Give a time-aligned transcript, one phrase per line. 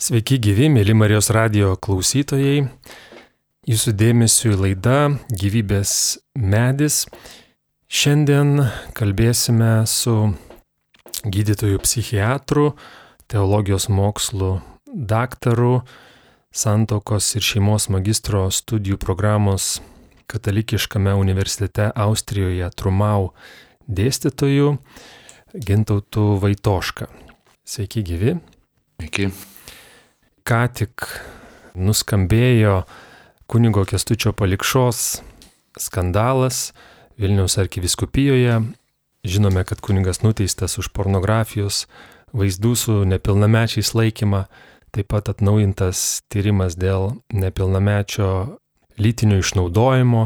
[0.00, 2.62] Sveiki gyvi, mėly Marijos radio klausytojai.
[3.68, 4.94] Jūsų dėmesio į laidą
[5.28, 5.92] Gyvybės
[6.40, 7.02] medis.
[7.84, 8.62] Šiandien
[8.96, 10.14] kalbėsime su
[11.20, 12.70] gydytoju psichiatru,
[13.28, 14.54] teologijos mokslų
[14.88, 15.82] daktaru,
[16.48, 19.82] santokos ir šeimos magistro studijų programos
[20.32, 23.34] katalikiškame universitete Austrijoje Trumau
[23.84, 24.78] dėstytoju
[25.60, 27.12] Gintautu Vaitoška.
[27.68, 28.38] Sveiki gyvi.
[28.96, 29.34] Sveiki
[30.50, 31.04] ką tik
[31.78, 32.80] nuskambėjo
[33.50, 35.20] kunigo Kestučio palikšos
[35.78, 36.72] skandalas
[37.20, 38.56] Vilniaus arkiviskupijoje.
[39.22, 41.84] Žinome, kad kunigas nuteistas už pornografijos
[42.34, 44.42] vaizdų su nepilnamečiais laikymą,
[44.90, 48.58] taip pat atnaujintas tyrimas dėl nepilnamečio
[48.98, 50.24] lytinio išnaudojimo.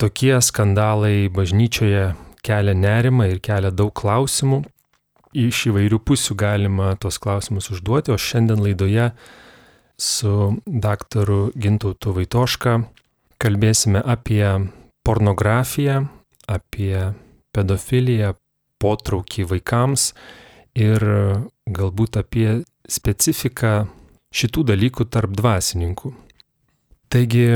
[0.00, 2.14] Tokie skandalai bažnyčioje
[2.46, 4.62] kelia nerimą ir kelia daug klausimų,
[5.36, 9.10] iš įvairių pusių galima tuos klausimus užduoti, o šiandien laidoje
[9.98, 10.34] su
[10.66, 12.78] daktaru Gintautu Vaitoška
[13.42, 14.44] kalbėsime apie
[15.06, 16.04] pornografiją,
[16.48, 17.12] apie
[17.54, 18.34] pedofiliją,
[18.78, 20.12] potraukį vaikams
[20.78, 21.02] ir
[21.66, 23.88] galbūt apie specifiką
[24.34, 26.12] šitų dalykų tarp dvasininkų.
[27.08, 27.48] Taigi,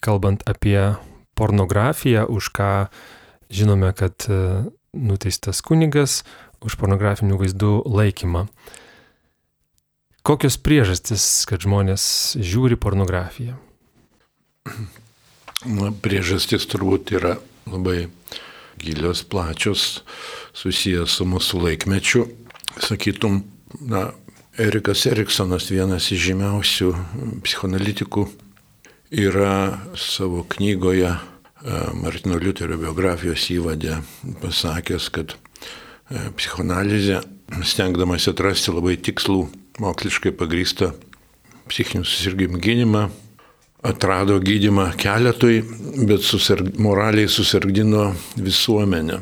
[0.00, 0.78] kalbant apie
[1.38, 2.72] pornografiją, už ką
[3.50, 4.26] žinome, kad
[4.94, 6.22] nuteistas kunigas,
[6.64, 8.46] už pornografinių vaizdų laikymą.
[10.26, 13.56] Kokios priežastis, kad žmonės žiūri pornografiją?
[15.66, 18.08] Na, priežastis turbūt yra labai
[18.78, 20.02] gilios, plačios,
[20.56, 22.26] susijęs su mūsų laikmečiu.
[22.78, 23.42] Sakytum,
[23.80, 24.10] na,
[24.58, 26.92] Erikas Eriksonas, vienas iš žymiausių
[27.46, 28.24] psichoanalitikų,
[29.14, 31.18] yra savo knygoje e,
[31.94, 34.00] Martino Liuterio biografijos įvadė
[34.42, 35.36] pasakęs, kad
[36.08, 37.20] E, psichoanalizė,
[37.68, 39.42] stengdamas atrasti labai tikslų,
[39.82, 40.94] moksliškai pagrįstą
[41.68, 43.02] psichinių susirgymų gydimą,
[43.84, 45.60] atrado gydimą keletui,
[46.08, 48.06] bet susirg, moraliai susirgdino
[48.40, 49.20] visuomenę.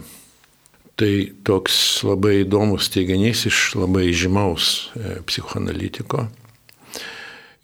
[0.97, 1.11] Tai
[1.45, 1.75] toks
[2.07, 6.29] labai įdomus teiginys iš labai žymaus e, psichoanalitiko.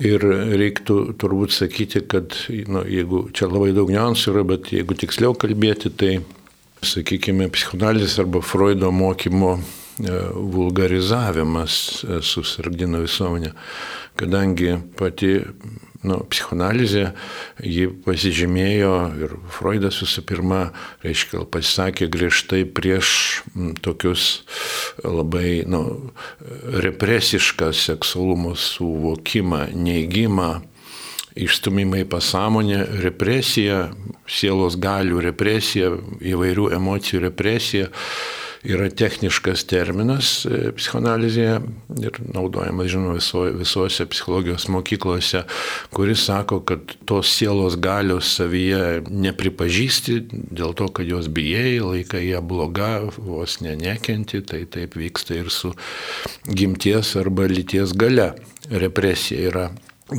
[0.02, 0.24] Ir
[0.58, 2.34] reiktų turbūt sakyti, kad
[2.66, 6.16] nu, jeigu čia labai daug niuansų yra, bet jeigu tiksliau kalbėti, tai
[6.82, 9.62] sakykime, psichoanalizės arba Freudo mokymo e,
[10.34, 13.52] vulgarizavimas e, susirgdino visuomenę,
[14.18, 15.38] kadangi pati
[16.02, 17.04] nu, psichoanalizė
[17.62, 20.62] ji pasižymėjo ir Freudas visų pirma,
[21.04, 23.42] reiškia, pasisakė griežtai prieš
[23.84, 24.42] tokius
[25.04, 25.84] labai nu,
[26.82, 30.50] represišką seksualumo suvokimą, neigimą,
[31.38, 33.88] išstumimai pasąmonė, represija,
[34.28, 37.90] sielos galių represija, įvairių emocijų represija
[38.62, 41.56] yra techniškas terminas e, psichoanalizėje
[42.02, 45.42] ir naudojamas, žinoma, viso, visose psichologijos mokyklose,
[45.94, 52.42] kuris sako, kad tos sielos galios savyje nepripažįsti dėl to, kad jos bijai, laikai ją
[52.46, 55.74] bloga, vos nenekenti, tai taip vyksta ir su
[56.46, 58.32] gimties arba lyties gale.
[58.70, 59.70] Represija yra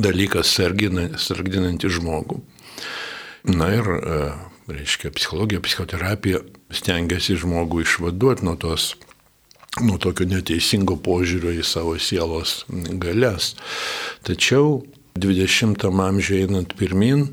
[0.02, 2.40] dalykas sarginantis žmogų.
[3.54, 4.20] Na ir, e,
[4.72, 6.40] reiškia, psichologija, psichoterapija
[6.72, 8.94] stengiasi žmogų išvaduoti nuo tos
[9.82, 13.54] nuo tokio neteisingo požiūrio į savo sielos galės.
[14.26, 14.84] Tačiau
[15.18, 17.26] 20 amžiuje einant pirmin,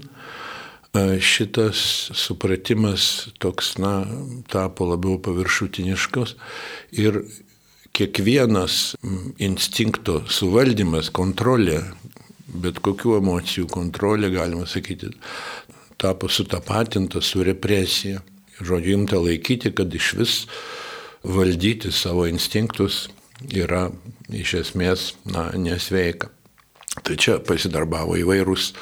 [0.93, 4.05] e, šitas supratimas toks, na,
[4.49, 6.35] tapo labiau paviršutiniškas
[6.97, 7.23] ir
[7.93, 8.95] kiekvienas
[9.37, 11.81] instinkto suvaldymas, kontrolė
[12.53, 15.11] bet kokių emocijų kontrolė, galima sakyti,
[16.01, 18.21] tapo sutapatinta su represija.
[18.61, 20.35] Žodžiu, imta laikyti, kad iš vis
[21.23, 23.07] valdyti savo instinktus
[23.49, 23.87] yra
[24.29, 26.29] iš esmės na, nesveika.
[26.91, 28.73] Tai čia pasidarbavo įvairūs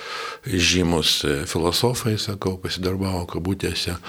[0.50, 1.20] žymus
[1.52, 4.00] filosofai, sakau, pasidarbavo kabutėse,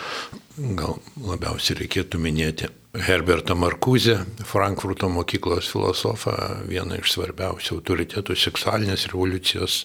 [0.56, 6.32] gal labiausiai reikėtų minėti Herbertą Markuzę, Frankfurto mokyklos filosofą,
[6.72, 9.76] vieną iš svarbiausių autoritetų seksualinės revoliucijos,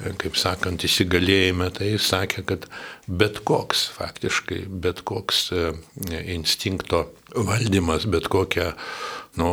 [0.00, 2.66] e, kaip sakant, įsigalėjime, tai jis sakė, kad
[3.06, 5.68] bet koks, faktiškai, bet koks e,
[6.34, 7.04] instinkto
[7.36, 8.72] valdymas, bet kokia
[9.36, 9.52] nu,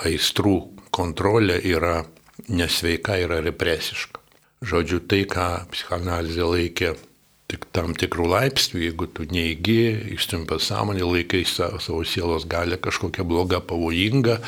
[0.00, 0.58] aistrų
[0.96, 2.00] kontrolė yra
[2.48, 4.22] nesveika, yra represiška.
[4.66, 6.94] Žodžiu, tai, ką psichoanalizė laikė
[7.46, 9.78] tik tam tikrų laipsnių, jeigu tu neįgy,
[10.16, 14.40] išstum pasąmonį, laikai savo, savo sielos galę kažkokia bloga, pavojinga,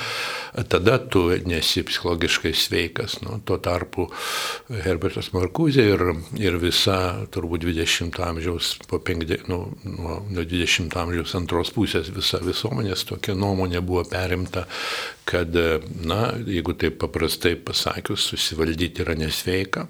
[0.72, 3.20] tada tu nesi psichologiškai sveikas.
[3.22, 4.08] Nu, tuo tarpu
[4.82, 6.04] Herbertas Markuzė ir,
[6.42, 6.98] ir visa,
[7.34, 13.36] turbūt 20 amžiaus, po 50, nu, nuo, nuo 20 amžiaus antros pusės visa visuomenės tokia
[13.38, 14.66] nuomonė buvo perimta,
[15.28, 15.54] kad,
[16.02, 19.86] na, jeigu taip paprastai pasakius, susivaldyti yra nesveika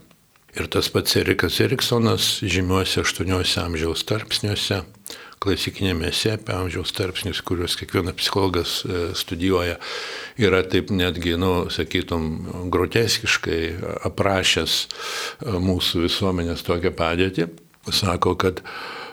[0.58, 4.80] Ir tas pats Erikas Eriksonas žymiuose 8 amžiaus tarpsniuose,
[5.38, 9.76] klasikinėme apie amžiaus tarpsnius, kuriuos kiekvienas psichologas e, studijuoja,
[10.34, 12.26] yra taip netgi, nu, sakytum,
[12.74, 13.60] groteskiškai
[14.10, 17.48] aprašęs e, mūsų visuomenės tokią padėtį.
[17.94, 18.64] Sako, kad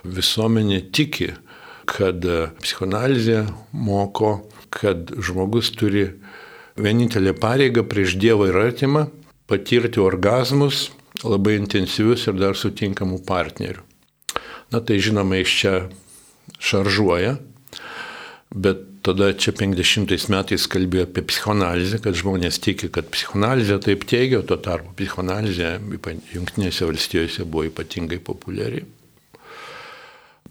[0.01, 1.30] visuomenė tiki,
[1.86, 4.39] kad e, psichoanalizė moko,
[4.74, 6.07] kad žmogus turi
[6.81, 9.12] vienintelę pareigą prieš Dievą ir artimą
[9.45, 10.88] patirti orgasmus
[11.25, 13.83] labai intensyvius ir dar sutinkamų partnerių.
[14.74, 15.74] Na tai žinoma, iš čia
[16.62, 17.36] šaržuoja,
[18.56, 24.42] bet tada čia 50 metais kalbėjo apie psichoanalizę, kad žmonės tiki, kad psichoanalizė taip teigia,
[24.42, 25.75] tuo tarpu psichoanalizė
[26.33, 28.86] Junktinėse valstijose buvo ypatingai populiari.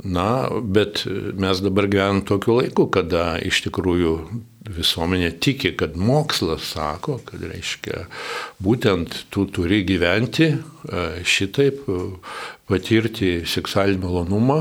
[0.04, 1.04] Na, bet
[1.38, 4.14] mes dabar gyvenam tokiu laiku, kada iš tikrųjų
[4.64, 8.06] visuomenė tiki, kad mokslas sako, kad reiškia,
[8.64, 10.58] būtent tu turi gyventi e,
[11.20, 12.00] šitaip, e,
[12.70, 14.58] patirti seksualinį malonumą.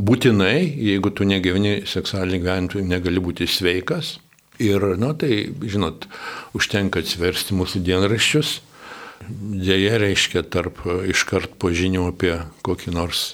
[0.00, 4.16] Būtinai, jeigu tu negyveni seksualinį gyvenimą, negali būti sveikas.
[4.62, 6.06] Ir, na tai, žinot,
[6.56, 8.60] užtenka atsiversti mūsų dienraščius.
[9.28, 10.82] Dėja, reiškia, tarp
[11.12, 13.32] iškart po žinių apie kokį nors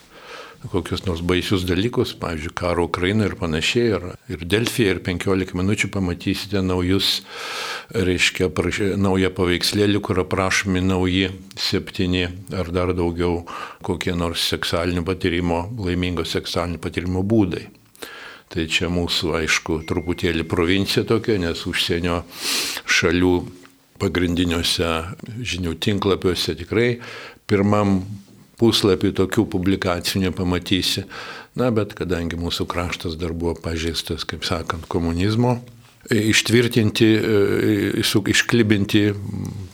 [0.66, 3.92] kokius nors baisius dalykus, pavyzdžiui, karo Ukraina ir panašiai.
[3.94, 7.20] Ir, ir Delfija ir 15 minučių pamatysite naujus,
[7.94, 12.26] reiškia, prašė, naują paveikslėlį, kur aprašomi nauji septyni
[12.58, 13.44] ar dar daugiau
[13.86, 17.68] kokie nors seksualinio patyrimo, laimingo seksualinio patyrimo būdai.
[18.48, 22.22] Tai čia mūsų, aišku, truputėlį provincija tokia, nes užsienio
[22.88, 23.34] šalių
[24.00, 24.88] pagrindiniuose
[25.42, 26.94] žinių tinklapiuose tikrai
[27.50, 28.00] pirmam
[28.58, 31.06] puslapį tokių publikacijų nepamatysi.
[31.58, 35.58] Na, bet kadangi mūsų kraštas dar buvo pažeistas, kaip sakant, komunizmo,
[36.10, 38.02] ištvirtinti, e,
[38.32, 39.02] išklibinti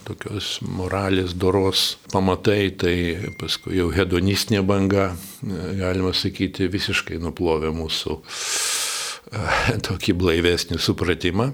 [0.05, 2.95] tokios moralės, doros pamatai, tai
[3.39, 11.53] paskui jau hedonistinė banga, e, galima sakyti, visiškai nuplovė mūsų e, tokį blaivesnį supratimą.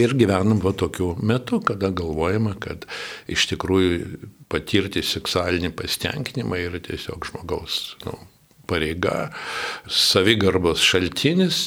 [0.00, 2.86] Ir gyvenam va tokiu metu, kada galvojama, kad
[3.28, 8.16] iš tikrųjų patirti seksualinį pasitenkinimą yra tiesiog žmogaus nu,
[8.68, 9.28] pareiga,
[9.88, 11.66] savigarbos šaltinis.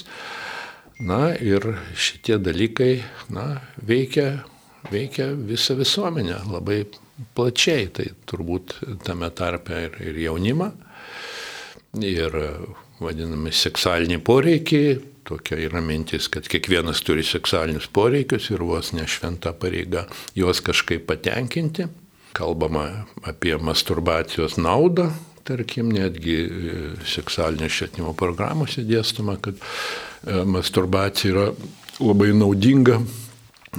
[1.05, 3.03] Na ir šitie dalykai
[3.35, 4.45] na, veikia,
[4.89, 6.85] veikia visą visuomenę labai
[7.35, 10.71] plačiai, tai turbūt tame tarpe ir, ir jaunimą,
[12.01, 12.39] ir
[13.03, 14.95] vadinami seksualiniai poreikiai,
[15.25, 20.05] tokia yra mintis, kad kiekvienas turi seksualinius poreikius ir vos ne šventa pareiga
[20.37, 21.87] juos kažkaip patenkinti.
[22.35, 25.09] Kalbama apie masturbacijos naudą,
[25.47, 31.45] tarkim, netgi e, seksualinio švietimo programuose dėstama, kad e, masturbacija yra
[32.01, 32.99] labai naudinga,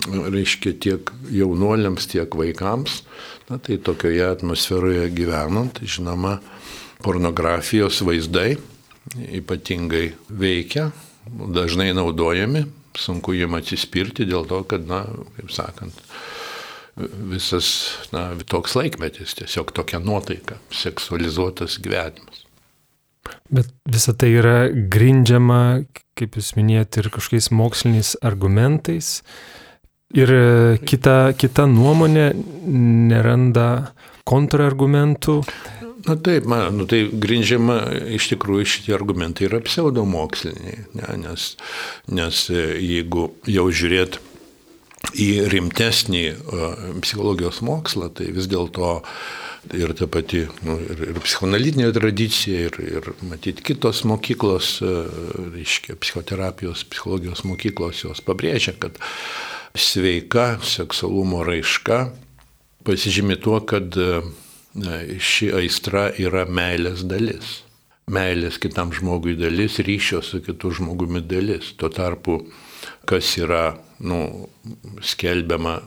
[0.06, 3.02] reiškia tiek jaunuoliams, tiek vaikams.
[3.50, 6.38] Na tai tokioje atmosferoje gyvenant, žinoma,
[7.04, 8.56] pornografijos vaizdai
[9.36, 10.90] ypatingai veikia
[11.26, 12.64] dažnai naudojami,
[12.96, 15.04] sunku jiem atsispirti dėl to, kad, na,
[15.36, 16.00] kaip sakant,
[17.30, 17.68] visas,
[18.14, 22.46] na, toks laikmetis, tiesiog tokia nuotaika, seksualizuotas gyvenimas.
[23.50, 25.84] Bet visa tai yra grindžiama,
[26.18, 29.20] kaip jūs minėjote, ir kažkokiais moksliniais argumentais.
[30.14, 30.30] Ir
[30.86, 32.30] kita, kita nuomonė
[33.10, 33.68] neranda
[34.26, 35.40] kontrargumentų.
[36.06, 37.80] Na taip, man, nu, tai grindžiama
[38.14, 41.48] iš tikrųjų šitie argumentai yra pseudomoksliniai, ne, nes,
[42.06, 44.20] nes e, jeigu jau žiūrėt
[45.16, 46.62] į rimtesnį uh,
[47.02, 49.00] psichologijos mokslą, tai vis dėlto
[49.76, 55.06] ir ta pati nu, ir, ir psichoanalitinė tradicija, ir, ir matyti kitos mokyklos, uh,
[55.54, 58.98] reiškia, psichoterapijos, psichologijos mokyklos, jos pabrėžia, kad
[59.76, 62.06] sveika seksualumo raiška
[62.86, 63.94] pasižymi tuo, kad
[64.76, 67.60] ši aistra yra meilės dalis.
[68.12, 71.72] Meilės kitam žmogui dalis, ryšio su kitu žmogumi dalis.
[71.78, 72.38] Tuo tarpu,
[73.08, 74.48] kas yra nu,
[75.02, 75.80] skelbiama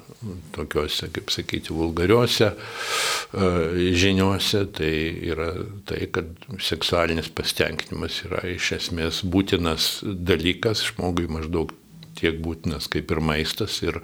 [0.55, 3.49] tokiuose, kaip sakyti, vulgariuose e,
[3.95, 4.93] žiniuose, tai
[5.29, 5.51] yra
[5.87, 6.31] tai, kad
[6.63, 11.71] seksualinis pasitenkinimas yra iš esmės būtinas dalykas žmogui maždaug
[12.19, 13.79] tiek būtinas kaip ir maistas.
[13.85, 14.01] Ir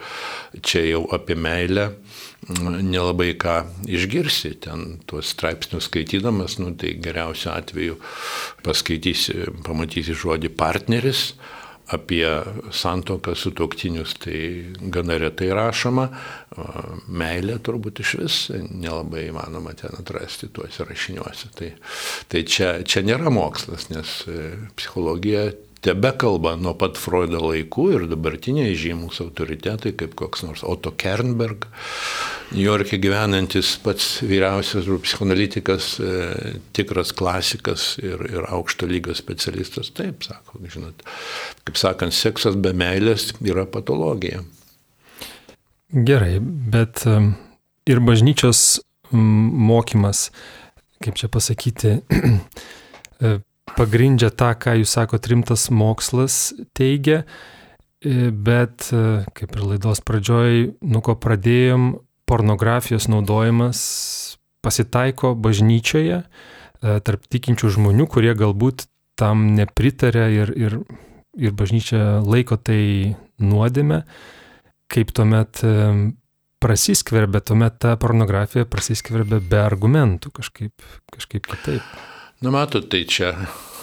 [0.65, 1.91] čia jau apie meilę
[2.49, 3.57] nelabai ką
[3.89, 4.55] išgirsi.
[4.65, 7.99] Ten tuos straipsnius skaitydamas, nu, tai geriausiu atveju
[8.65, 11.31] paskaitysi, pamatysi žodį partneris,
[11.87, 12.25] apie
[12.71, 16.07] santoką su toktinius tai gana retai rašoma,
[17.07, 21.51] meilė turbūt iš vis nelabai įmanoma ten atrasti tuose rašiniuose.
[21.57, 21.69] Tai,
[22.31, 25.51] tai čia, čia nėra mokslas, nes e, psichologija
[25.85, 31.67] tebe kalba nuo pat Freudo laikų ir dabartiniai žymus autoritetai, kaip koks nors Otto Kernberg,
[32.51, 36.11] New York'e gyvenantis pats vyriausias psichoanalitikas, e,
[36.77, 41.05] tikras klasikas ir, ir aukšto lygio specialistas, taip sako, žinot,
[41.67, 44.41] kaip sakant, seksas be meilės yra patologija.
[45.93, 47.19] Gerai, bet e,
[47.89, 48.67] ir bažnyčios
[49.13, 50.31] mokymas,
[51.05, 51.99] kaip čia pasakyti,
[53.21, 53.37] e,
[53.73, 57.23] pagrindžia tą, ką jūs sakote, rimtas mokslas teigia,
[57.99, 61.95] e, bet e, kaip ir laidos pradžioj, nuo ko pradėjom,
[62.29, 63.79] pornografijos naudojimas
[64.65, 66.27] pasitaiko bažnyčioje e,
[67.05, 68.87] tarp tikinčių žmonių, kurie galbūt
[69.19, 70.79] tam nepritarė ir, ir,
[71.37, 74.03] ir bažnyčia laiko tai nuodėme,
[74.91, 75.61] kaip tuomet
[76.61, 80.73] prasiskverbia, tuomet ta pornografija prasiskverbia be argumentų kažkaip,
[81.15, 81.95] kažkaip kitaip.
[82.43, 83.31] Na matot, tai čia,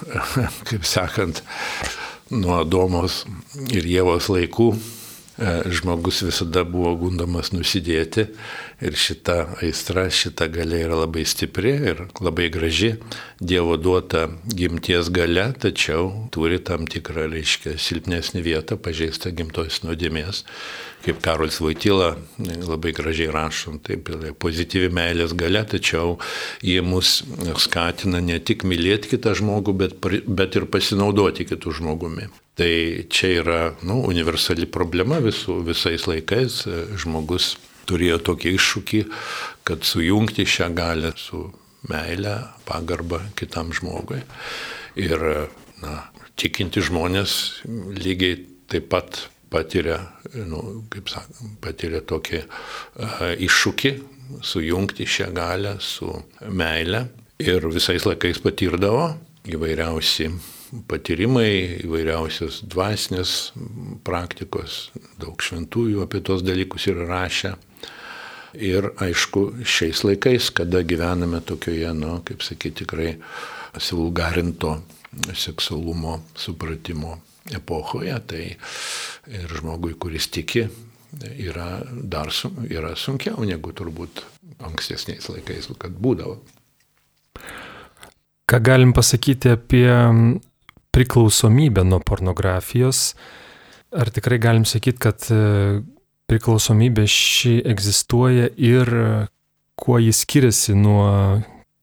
[0.69, 1.41] kaip sakant,
[2.33, 3.23] nuo Domos
[3.73, 8.27] ir Jėvos laikų e, žmogus visada buvo gundomas nusidėti
[8.85, 12.95] ir šita aistra, šita galia yra labai stipri ir labai graži,
[13.41, 20.45] Dievo duota gimties galia, tačiau turi tam tikrą, reiškia, silpnesnį vietą, pažeista gimtos nuodėmės
[21.03, 24.11] kaip Karolis Vaitila labai gražiai rašom, taip,
[24.43, 26.19] pozityvi meilės gale, tačiau
[26.65, 27.21] jie mus
[27.65, 32.29] skatina ne tik mylėti kitą žmogų, bet, bet ir pasinaudoti kitų žmogumi.
[32.59, 32.73] Tai
[33.09, 36.63] čia yra nu, universali problema visų, visais laikais.
[37.01, 37.55] Žmogus
[37.89, 39.03] turėjo tokį iššūkį,
[39.67, 41.47] kad sujungti šią galę su
[41.89, 42.37] meilė,
[42.69, 44.21] pagarba kitam žmogui.
[45.01, 45.25] Ir
[45.83, 45.97] na,
[46.39, 47.65] tikinti žmonės
[47.97, 49.99] lygiai taip pat patiria,
[50.49, 52.43] nu, kaip sakom, patiria tokį
[53.47, 53.93] iššūkį
[54.43, 56.09] sujungti šią galę su
[56.49, 57.07] meile
[57.43, 59.13] ir visais laikais patirdavo
[59.53, 60.31] įvairiausi
[60.89, 63.53] patyrimai, įvairiausios dvasinės
[64.07, 64.87] praktikos,
[65.21, 67.53] daug šventųjų apie tos dalykus yra rašę.
[68.63, 73.15] Ir aišku, šiais laikais, kada gyvename tokioje, nu, kaip sakyti, tikrai
[73.81, 74.79] silgarinto
[75.37, 77.19] seksualumo supratimo
[77.51, 78.45] epochoje, tai
[79.33, 80.67] ir žmogui, kuris tiki,
[81.21, 82.31] yra dar
[82.71, 84.23] yra sunkiau negu turbūt
[84.63, 86.39] ankstesniais laikais, kad būdavo.
[88.49, 89.89] Ką galim pasakyti apie
[90.93, 93.15] priklausomybę nuo pornografijos?
[93.93, 95.81] Ar tikrai galim sakyti, kad e,
[96.29, 98.89] priklausomybė ši egzistuoja ir
[99.77, 101.05] kuo jis skiriasi nuo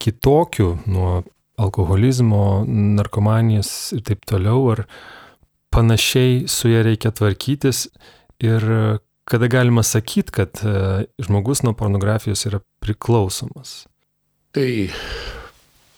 [0.02, 1.12] kitokių, nuo
[1.60, 4.64] alkoholizmo, narkomanijos ir taip toliau?
[4.74, 4.86] Ar,
[5.74, 7.88] panašiai su ja reikia tvarkytis
[8.40, 8.66] ir
[9.30, 13.86] kada galima sakyti, kad e, žmogus nuo pornografijos yra priklausomas?
[14.52, 14.90] Tai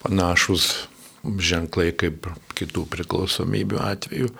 [0.03, 0.65] panašus
[1.23, 4.31] ženklai kaip kitų priklausomybių atveju.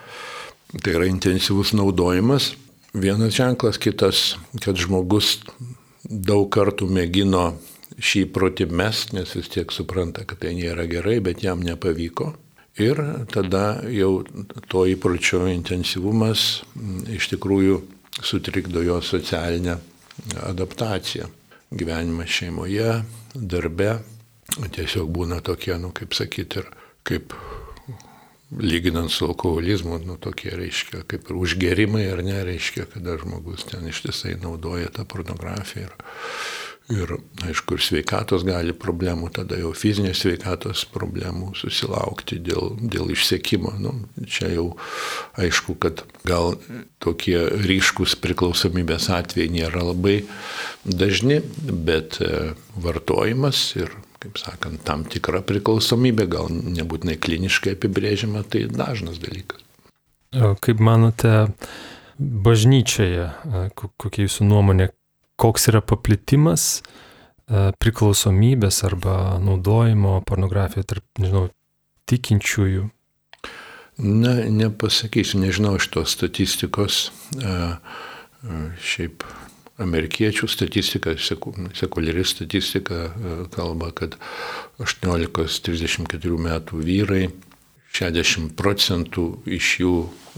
[0.76, 2.52] Tai yra intensyvus naudojimas.
[2.92, 5.38] Vienas ženklas, kitas, kad žmogus
[6.04, 7.54] daug kartų mėgino
[8.02, 12.34] šį protį mest, nes vis tiek supranta, kad tai nėra gerai, bet jam nepavyko.
[12.80, 13.02] Ir
[13.34, 14.24] tada jau
[14.72, 17.82] to įpročio intensyvumas mm, iš tikrųjų
[18.24, 19.76] sutrikdo jo socialinę
[20.48, 21.28] adaptaciją.
[21.72, 23.02] Gyvenimas šeimoje,
[23.36, 23.98] darbe
[24.76, 26.72] tiesiog būna tokie, nu, kaip sakyti, ir
[27.08, 27.36] kaip
[28.60, 33.88] lyginant su alkoholizmu, nu, tokie reiškia, kaip ir užgerimai ar ne, reiškia, kada žmogus ten
[33.88, 35.88] ištisai naudoja tą pornografiją.
[35.88, 35.96] Ir,
[36.92, 37.12] Ir
[37.46, 43.72] aišku, ir sveikatos gali problemų, tada jau fizinės sveikatos problemų susilaukti dėl, dėl išsiekimo.
[43.80, 43.94] Nu,
[44.28, 44.66] čia jau
[45.40, 46.58] aišku, kad gal
[47.04, 50.18] tokie ryškus priklausomybės atvejai nėra labai
[50.84, 51.40] dažni,
[51.72, 59.22] bet e, vartojimas ir, kaip sakant, tam tikra priklausomybė, gal nebūtinai kliniškai apibrėžiama, tai dažnas
[59.24, 59.64] dalykas.
[60.32, 61.46] Kaip manote,
[62.20, 64.92] bažnyčioje, e, kokia jūsų nuomonė,
[65.42, 71.48] koks yra paplitimas e, priklausomybės arba naudojimo pornografijoje tarp, nežinau,
[72.12, 72.88] tikinčiųjų?
[74.02, 77.08] Na, nepasakysiu, nežinau iš tos statistikos.
[77.38, 79.26] E, e, šiaip
[79.82, 83.08] amerikiečių statistika, sekuliari statistika
[83.56, 84.18] kalba, kad
[84.84, 87.24] 18-34 metų vyrai
[87.98, 89.26] 60 procentų
[89.58, 89.96] iš jų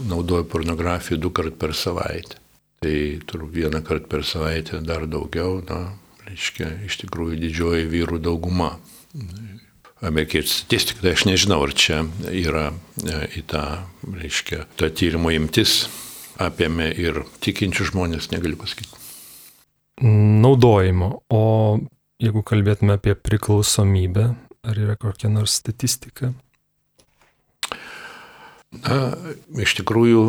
[0.08, 2.40] naudoja pornografiją du kart per savaitę.
[2.84, 5.94] Tai turbūt vieną kartą per savaitę dar daugiau, na,
[6.26, 8.74] reiškia, iš tikrųjų didžioji vyrų dauguma.
[10.04, 12.66] Amerikiečių statistika, tai aš nežinau, ar čia yra
[13.00, 13.62] e, į tą,
[14.04, 15.86] reiškia, tą tyrimo imtis
[16.44, 19.00] apėmė ir tikinčių žmonės, negaliu pasakyti.
[20.04, 21.44] Naudojimo, o
[22.20, 24.26] jeigu kalbėtume apie priklausomybę,
[24.66, 26.34] ar yra kokia nors statistika?
[28.74, 28.98] Na,
[29.62, 30.24] iš tikrųjų,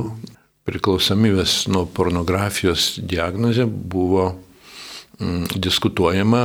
[0.65, 4.31] priklausomybės nuo pornografijos diagnozė buvo
[5.19, 6.43] mm, diskutuojama,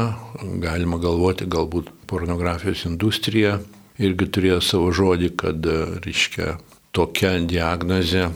[0.63, 3.59] galima galvoti, galbūt pornografijos industrija
[4.01, 5.67] irgi turėjo savo žodį, kad,
[6.05, 6.59] reiškia,
[6.97, 8.31] tokia diagnozė,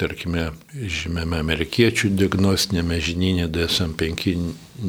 [0.00, 4.34] tarkime, žymėme amerikiečių diagnostinėme žininė DSM-5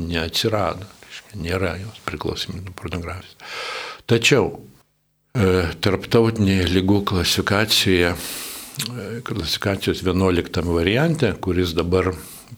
[0.08, 3.38] neatsirado, reiškia, nėra jos priklausomybė nuo pornografijos.
[4.08, 4.52] Tačiau
[5.38, 8.47] E, tarptautinėje lygų klasifikacijoje, e,
[9.24, 12.12] klasifikacijos 11 variante, kuris dabar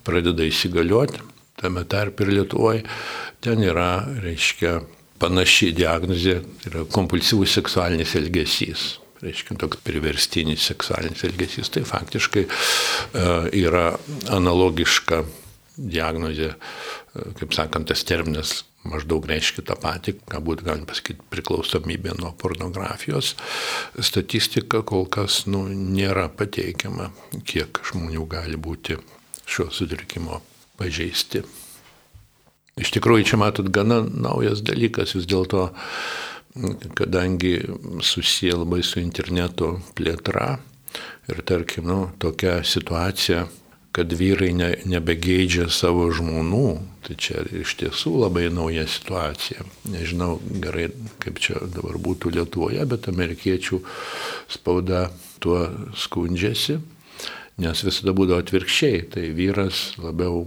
[0.03, 1.21] pradeda įsigalioti,
[1.59, 2.83] tame tarp ir Lietuvoje,
[3.43, 3.91] ten yra,
[4.23, 4.79] reiškia,
[5.19, 8.87] panaši diagnozė, tai yra kompulsyvus seksualinis elgesys.
[9.19, 11.67] Reiškia, toks priverstinis seksualinis elgesys.
[11.75, 12.51] Tai faktiškai e,
[13.59, 13.89] yra
[14.31, 15.25] analogiška
[15.75, 16.53] diagnozė,
[17.39, 23.35] kaip sakant, tas terminas maždaug reiškia tą patį, galbūt galim pasakyti priklausomybė nuo pornografijos.
[23.99, 27.11] Statistika kol kas nu, nėra pateikiama,
[27.45, 28.99] kiek žmonių gali būti
[29.49, 30.41] šio sutrikimo
[30.79, 31.43] pažeisti.
[32.79, 35.69] Iš tikrųjų, čia matot gana naujas dalykas vis dėlto,
[36.95, 37.57] kadangi
[38.03, 40.57] susiję labai su interneto plėtra
[41.29, 43.45] ir tarkim, nu, tokia situacija,
[43.91, 46.67] kad vyrai ne, nebegeidžia savo žmonų,
[47.05, 49.65] tai čia iš tiesų labai nauja situacija.
[49.89, 50.89] Nežinau gerai,
[51.23, 53.81] kaip čia dabar būtų Lietuvoje, bet amerikiečių
[54.51, 55.07] spauda
[55.41, 55.63] tuo
[55.97, 56.77] skundžiasi,
[57.59, 59.01] nes visada būdavo atvirkščiai.
[59.15, 60.45] Tai vyras labiau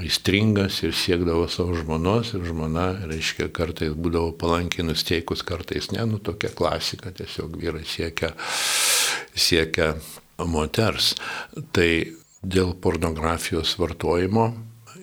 [0.00, 6.22] aistringas ir siekdavo savo žmonos ir žmona, reiškia, kartais būdavo palankiai nusteikus, kartais ne, nu
[6.22, 8.32] tokia klasika, tiesiog vyras siekia,
[9.36, 9.92] siekia
[10.48, 11.12] moters.
[11.76, 11.90] Tai
[12.42, 14.50] dėl pornografijos vartojimo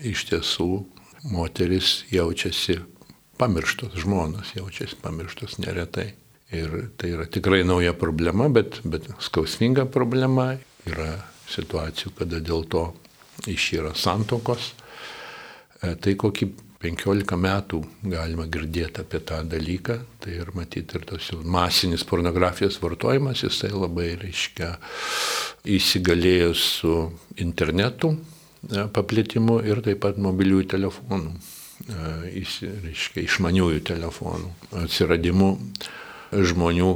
[0.06, 0.70] iš tiesų
[1.32, 2.80] moteris jaučiasi
[3.38, 6.12] pamirštos, žmonos jaučiasi pamirštos neretai.
[6.56, 10.54] Ir tai yra tikrai nauja problema, bet, bet skausminga problema.
[10.88, 11.18] Yra
[11.52, 12.86] situacijų, kada dėl to
[13.52, 14.72] išyra santokos.
[15.82, 16.48] E, tai kokį
[16.84, 23.42] 15 metų galima girdėti apie tą dalyką, tai ir matyti ir tas masinis pornografijos vartojimas,
[23.42, 24.76] jisai labai, reiškia,
[25.78, 26.98] įsigalėjęs su
[27.42, 32.46] internetu e, paplitimu ir taip pat mobiliųjų telefonų, e,
[32.86, 34.54] reiškia, išmaniųjų telefonų
[34.86, 35.52] atsiradimu
[36.32, 36.94] žmonių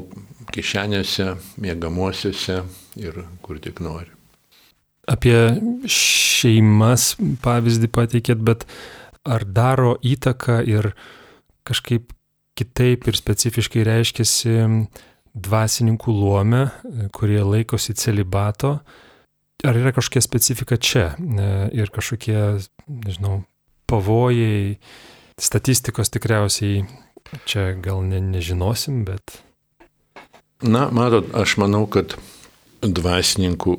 [0.54, 1.32] kišenėse,
[1.64, 2.62] mėgamosiuose
[3.02, 4.12] ir kur tik nori.
[5.10, 5.36] Apie
[5.90, 8.68] šeimas pavyzdį pateikėt, bet
[9.28, 10.92] ar daro įtaką ir
[11.68, 12.12] kažkaip
[12.58, 14.56] kitaip ir specifiškai reiškiasi
[15.32, 16.66] dvasininkų luome,
[17.16, 18.80] kurie laikosi celibato.
[19.64, 22.58] Ar yra kažkokia specifika čia e, ir kažkokie,
[22.90, 23.44] nežinau,
[23.88, 24.80] pavojai,
[25.40, 26.82] statistikos tikriausiai
[27.46, 29.38] čia gal ne, nežinosim, bet.
[30.66, 32.18] Na, matot, aš manau, kad
[32.82, 33.78] dvasininkų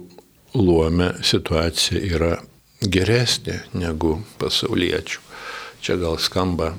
[0.54, 2.32] luome situacija yra
[2.82, 5.31] geresnė negu pasauliečių.
[5.82, 6.76] Čia gal skamba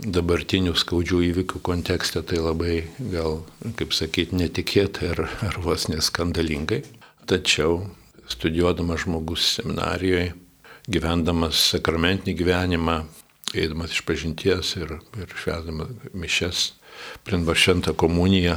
[0.00, 2.78] dabartinių skaudžių įvykių kontekste tai labai
[3.12, 3.42] gal,
[3.76, 6.78] kaip sakyti, netikėtai ar, ar vos neskandalingai.
[7.28, 7.82] Tačiau
[8.24, 10.32] studijuodamas žmogus seminarijoje,
[10.88, 12.96] gyvendamas sakramentinį gyvenimą,
[13.52, 16.64] eidamas iš pažinties ir, ir švesdamas mišes,
[17.28, 18.56] prinva šventą komuniją,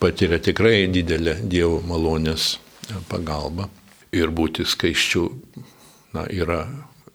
[0.00, 2.54] patiria tikrai didelę Dievo malonės
[3.12, 3.68] pagalbą
[4.16, 5.28] ir būti skaiščių
[6.16, 6.64] na, yra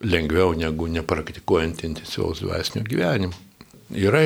[0.03, 3.37] lengviau negu nepraktikuojant intensyvaus dvasinio gyvenimo.
[3.91, 4.21] Yra,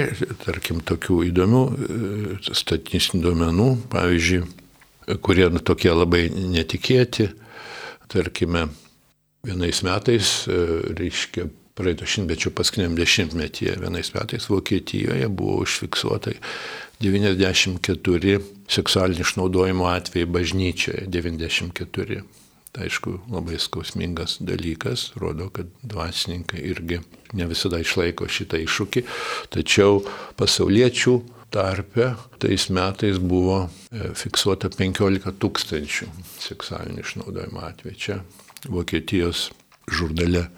[0.45, 4.43] tarkim, tokių įdomių e, statistinių duomenų, pavyzdžiui,
[5.25, 7.31] kurie nu, tokie labai netikėti.
[8.13, 8.67] Tarkime,
[9.45, 10.59] vienais metais, e,
[10.99, 16.31] reiškia, praeito šimtmečio paskutiniam dešimtmetyje, vienais metais Vokietijoje buvo užfiksuota
[17.01, 22.21] 94 seksualinio išnaudojimo atvejai bažnyčioje, 94.
[22.75, 26.99] Tai aišku, labai skausmingas dalykas, rodo, kad dvasininkai irgi
[27.39, 29.03] ne visada išlaiko šitą iššūkį,
[29.55, 30.01] tačiau
[30.35, 31.13] pasauliečių
[31.55, 32.09] tarpe
[32.43, 36.09] tais metais buvo e, fiksuota 15 tūkstančių
[36.43, 37.95] seksualinio išnaudojimo atvejų.
[37.95, 38.19] Čia
[38.67, 39.49] Vokietijos
[39.87, 40.49] žurnale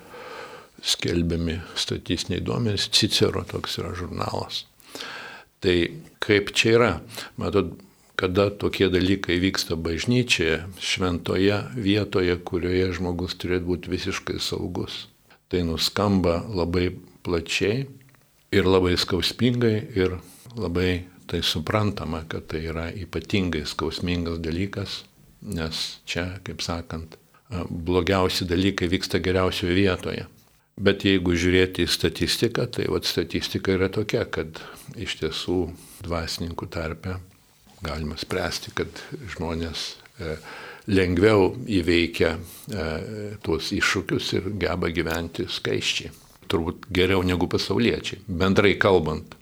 [0.81, 4.63] skelbiami statistiniai duomenys, Cicero toks yra žurnalas.
[5.61, 5.77] Tai
[6.23, 6.91] kaip čia yra?
[7.41, 7.75] Matot,
[8.17, 15.05] kada tokie dalykai vyksta bažnyčioje, šventoje vietoje, kurioje žmogus turėtų būti visiškai saugus.
[15.53, 16.89] Tai nuskamba labai
[17.23, 17.85] plačiai
[18.51, 20.17] ir labai skausmingai ir
[20.57, 25.03] labai tai suprantama, kad tai yra ypatingai skausmingas dalykas,
[25.45, 27.19] nes čia, kaip sakant,
[27.69, 30.25] blogiausi dalykai vyksta geriausioje vietoje.
[30.77, 34.57] Bet jeigu žiūrėti į statistiką, tai vat statistika yra tokia, kad
[34.97, 35.63] iš tiesų
[36.05, 37.17] dvasininkų tarpe
[37.83, 39.01] galima spręsti, kad
[39.33, 39.87] žmonės
[40.19, 40.37] e,
[40.89, 42.85] lengviau įveikia e,
[43.43, 46.13] tuos iššūkius ir geba gyventi skaiščiai.
[46.47, 49.35] Turbūt geriau negu pasauliečiai, bendrai kalbant.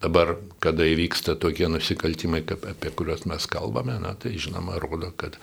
[0.00, 5.36] Dabar, kada įvyksta tokie nusikaltimai, apie kuriuos mes kalbame, na, tai žinoma rodo, kad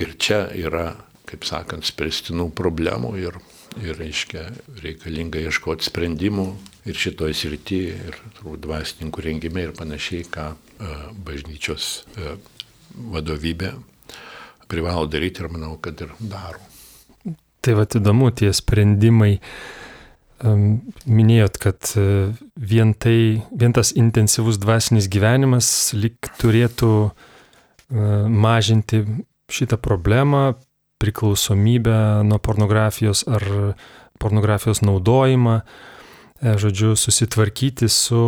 [0.00, 0.94] ir čia yra,
[1.28, 3.36] kaip sakant, spręstinų problemų ir,
[3.82, 4.46] ir reiškia,
[4.80, 6.48] reikalinga ieškoti sprendimų
[6.88, 8.18] ir šitoje srityje, ir
[8.64, 10.94] dvasininkų rengime ir panašiai, ką e,
[11.26, 12.36] bažnyčios e,
[13.14, 13.74] vadovybė
[14.68, 16.60] privalo daryti ir manau, kad ir daro.
[17.64, 19.36] Tai va įdomu, tie sprendimai
[20.38, 22.02] Minėjot, kad e,
[22.54, 25.66] vien, tai, vien tas intensyvus dvasinis gyvenimas
[25.98, 27.10] lik turėtų
[27.90, 29.00] mažinti
[29.50, 30.52] šitą problemą,
[31.02, 33.42] priklausomybę nuo pornografijos ar
[34.22, 35.97] pornografijos naudojimą, e,
[36.42, 38.22] žodžiu, susitvarkyti su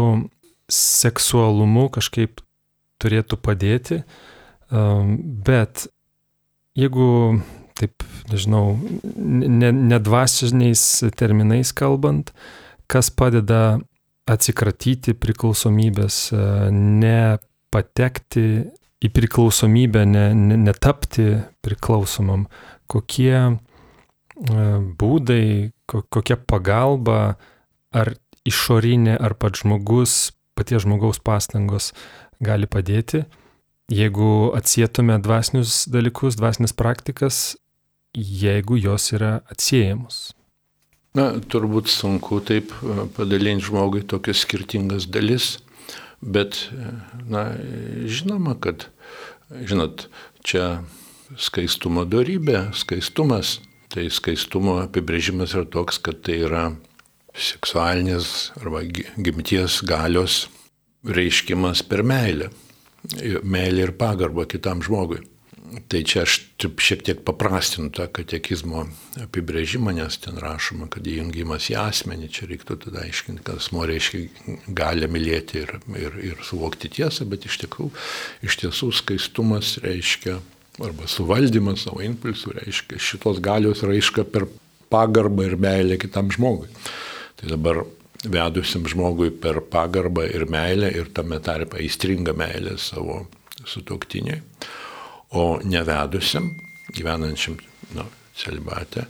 [0.70, 2.40] seksualumu kažkaip
[3.00, 4.02] turėtų padėti.
[4.70, 5.86] Bet
[6.78, 7.40] jeigu
[7.78, 8.76] taip, nežinau,
[9.16, 12.34] nedvasiniais ne terminais kalbant,
[12.90, 13.80] kas padeda
[14.30, 16.28] atsikratyti priklausomybės,
[16.70, 18.44] nepatekti
[19.00, 21.32] į priklausomybę, ne, ne, netapti
[21.64, 22.44] priklausomam,
[22.90, 23.54] kokie e,
[25.00, 25.46] būdai,
[25.88, 27.38] kokia pagalba,
[27.94, 28.14] ar
[28.48, 31.92] išorinė, ar pats žmogus, paties žmogaus pastangos
[32.40, 33.24] gali padėti.
[33.90, 37.40] Jeigu atsietume dvasinius dalykus, dvasinės praktikas
[38.14, 40.30] jeigu jos yra atsiejamos?
[41.14, 45.56] Na, turbūt sunku taip e, padalinti žmogui tokias skirtingas dalis,
[46.22, 46.92] bet, e,
[47.26, 47.48] na,
[48.06, 48.86] žinoma, kad,
[49.50, 50.06] žinot,
[50.46, 50.84] čia
[51.34, 53.58] skaistumo darybė, skaistumas,
[53.90, 56.68] tai skaistumo apibrėžimas yra toks, kad tai yra
[57.40, 58.84] seksualinės arba
[59.16, 60.44] gimties galios
[61.06, 62.50] reiškimas per meilę.
[63.42, 65.22] Meilė ir pagarba kitam žmogui.
[65.90, 68.88] Tai čia aš šiek tiek paprastinu tą katekizmo
[69.22, 74.56] apibrėžimą, nes ten rašoma, kad įjungimas į asmenį, čia reiktų tada aiškinti, kad asmo reiškia
[74.66, 77.92] gali mylėti ir, ir, ir suvokti tiesą, bet iš tikrųjų,
[78.48, 80.40] iš tiesų skaistumas reiškia,
[80.82, 84.48] arba suvaldymas savo impulsų reiškia šitos galios raiška per
[84.90, 86.66] pagarbą ir meilę kitam žmogui.
[87.40, 87.82] Tai dabar
[88.24, 93.24] vedusiam žmogui per pagarbą ir meilę ir tame tarpe aistringą meilę savo
[93.64, 94.42] sutoktiniai
[95.30, 96.50] o nevedusiam,
[96.92, 97.56] gyvenančiam
[97.94, 99.06] nu, celibatę,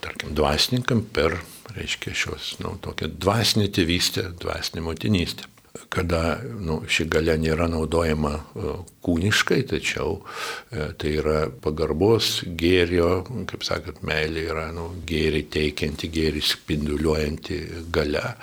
[0.00, 1.36] tarkim, dvasininkam per,
[1.74, 5.48] reiškia, šios, nu, tokią dvasinę tėvystę, dvasinę motinystę.
[5.90, 13.66] Kada nu, ši galia nėra naudojama e, kūniškai, tačiau e, tai yra pagarbos, gėrio, kaip
[13.66, 18.36] sakot, meilė yra nu, gėrį teikianti, gėrį spinduliuojanti galia.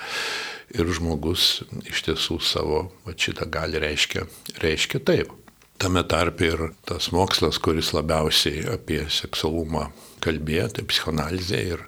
[0.75, 4.27] Ir žmogus iš tiesų savo va, šitą gali reiškia,
[4.59, 5.31] reiškia taip.
[5.77, 9.87] Tame tarpe ir tas mokslas, kuris labiausiai apie seksualumą
[10.25, 11.83] kalbėjo, tai psichoanalizė ir,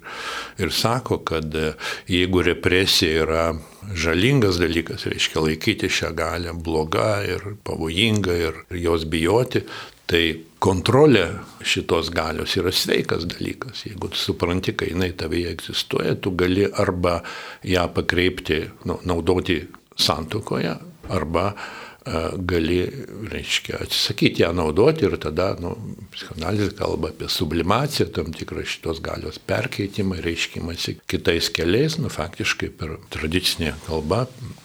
[0.62, 1.54] ir sako, kad
[2.10, 3.44] jeigu represija yra
[3.98, 9.64] žalingas dalykas, reiškia laikyti šią galę bloga ir pavojinga ir jos bijoti,
[10.10, 10.22] tai
[10.62, 11.26] kontrolė
[11.66, 13.84] šitos galios yra sveikas dalykas.
[13.86, 17.20] Jeigu tu supranti, kai jinai tavyje egzistuoja, tu gali arba
[17.66, 19.60] ją pakreipti, nu, naudoti
[19.98, 20.74] santukoje,
[21.10, 21.50] arba
[22.50, 22.80] gali,
[23.32, 25.74] reiškia, atsisakyti ją naudoti ir tada, nu,
[26.14, 32.96] psichoanalizė kalba apie sublimaciją, tam tikrą šitos galios perkeitimą, reiškimąsi kitais keliais, nu, faktiškai per
[33.12, 34.24] tradicinę kalbą,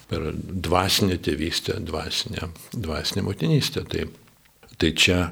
[0.09, 3.83] per dvasinę tėvystę, dvasinę, dvasinę motinystę.
[3.89, 4.07] Tai
[4.77, 5.19] Tai čia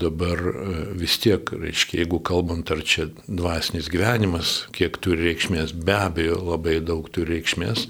[0.00, 5.96] dabar e, vis tiek, reiškia, jeigu kalbant, ar čia dvasinis gyvenimas, kiek turi reikšmės, be
[5.96, 7.84] abejo, labai daug turi reikšmės,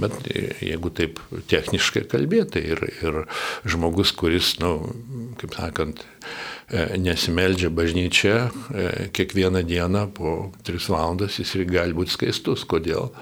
[0.00, 3.22] bet e, jeigu taip techniškai kalbėti, tai ir, ir
[3.64, 6.04] žmogus, kuris, na, nu, kaip sakant,
[6.98, 8.48] nesimeldžia bažnyčia
[9.14, 10.32] kiekvieną dieną po
[10.66, 12.64] 3 valandas, jis ir gali būti skaistus.
[12.66, 13.12] Kodėl?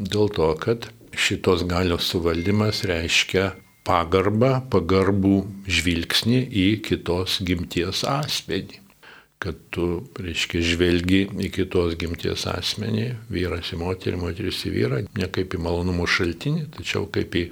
[0.00, 3.50] Dėl to, kad šitos galios suvaldymas reiškia
[3.86, 5.34] pagarbą, pagarbų
[5.66, 8.80] žvilgsnį į kitos gimties asmenį.
[9.42, 9.86] Kad tu,
[10.22, 15.62] reiškia, žvelgi į kitos gimties asmenį, vyras į moterį, moteris į vyrą, ne kaip į
[15.64, 17.48] malonumų šaltinį, tačiau kaip į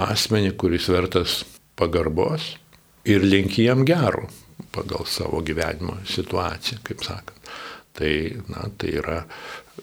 [0.00, 1.42] asmenį, kuris vertas
[1.76, 2.54] pagarbos
[3.04, 4.30] ir linki jam gerų
[4.72, 7.52] pagal savo gyvenimo situaciją, kaip sakant.
[8.00, 8.12] Tai,
[8.48, 9.18] na, tai yra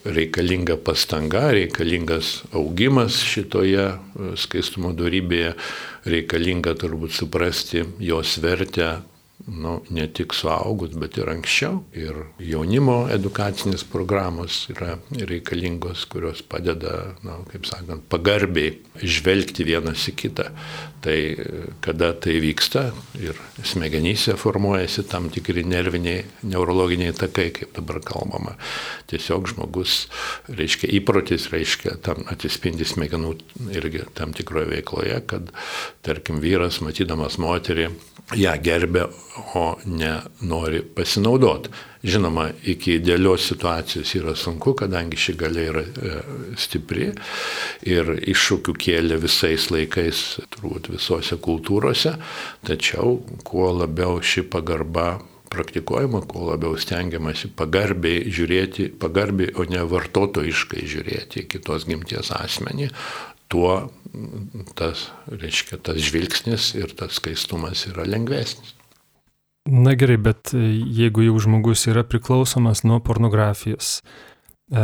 [0.06, 3.90] reikalinga pastanga, reikalingas augimas šitoje
[4.40, 5.54] skaistumo darybėje,
[6.08, 8.98] reikalinga turbūt suprasti jos vertę
[9.48, 11.80] nu, ne tik suaugus, bet ir anksčiau.
[11.96, 20.16] Ir jaunimo edukacinės programos yra reikalingos, kurios padeda, nu, kaip sakant, pagarbiai žvelgti vienas į
[20.20, 20.50] kitą.
[21.08, 21.16] Tai
[21.86, 22.90] kada tai vyksta
[23.22, 28.58] ir smegenyse formuojasi tam tikri nerviniai, neurologiniai takai, kaip dabar kalbama.
[29.08, 30.08] Tiesiog žmogus,
[30.52, 33.38] reiškia, įprotis, reiškia, tam atsispindi smegenų
[33.78, 35.54] irgi tam tikroje veikloje, kad,
[36.04, 37.92] tarkim, vyras, matydamas moterį,
[38.36, 39.08] ją gerbė,
[39.56, 41.70] o ne nori pasinaudoti.
[42.08, 46.20] Žinoma, iki idealios situacijos yra sunku, kadangi ši galia yra e,
[46.60, 47.10] stipri
[47.90, 50.22] ir iššūkių kėlė visais laikais,
[50.54, 52.14] turbūt visose kultūrose,
[52.68, 55.18] tačiau kuo labiau ši pagarba
[55.50, 62.92] praktikuojama, kuo labiau stengiamasi pagarbiai žiūrėti, pagarbiai, o ne vartotojiškai žiūrėti kitos gimties asmenį,
[63.52, 63.88] tuo
[64.78, 68.77] tas, reiškia, tas žvilgsnis ir tas skaistumas yra lengvesnis.
[69.68, 74.00] Na gerai, bet jeigu jau žmogus yra priklausomas nuo pornografijos,
[74.72, 74.84] e,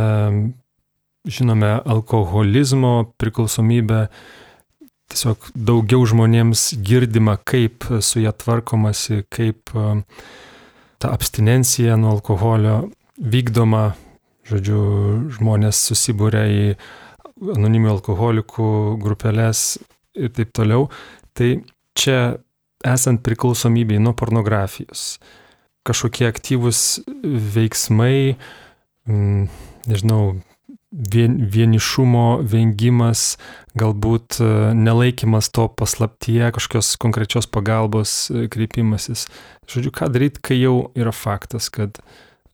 [1.24, 4.02] žinome, alkoholizmo priklausomybę,
[5.08, 9.88] tiesiog daugiau žmonėms girdima, kaip su ją tvarkomasi, kaip e,
[11.00, 12.76] ta abstinencija nuo alkoholio
[13.16, 13.94] vykdoma,
[14.48, 14.80] žodžiu,
[15.38, 16.64] žmonės susibūrė į
[17.56, 18.70] anonimių alkoholikų
[19.00, 19.78] grupelės
[20.12, 20.90] ir taip toliau.
[21.32, 21.54] Tai
[21.96, 22.18] čia
[22.84, 25.18] esant priklausomybei nuo pornografijos,
[25.84, 26.80] kažkokie aktyvūs
[27.54, 28.36] veiksmai,
[29.08, 29.46] mm,
[29.90, 30.34] nežinau,
[30.94, 33.34] vien, vienišumo vengimas,
[33.78, 39.26] galbūt e, nelaikimas to paslaptyje, kažkokios konkrečios pagalbos e, kreipimasis.
[39.70, 41.98] Žodžiu, ką daryti, kai jau yra faktas, kad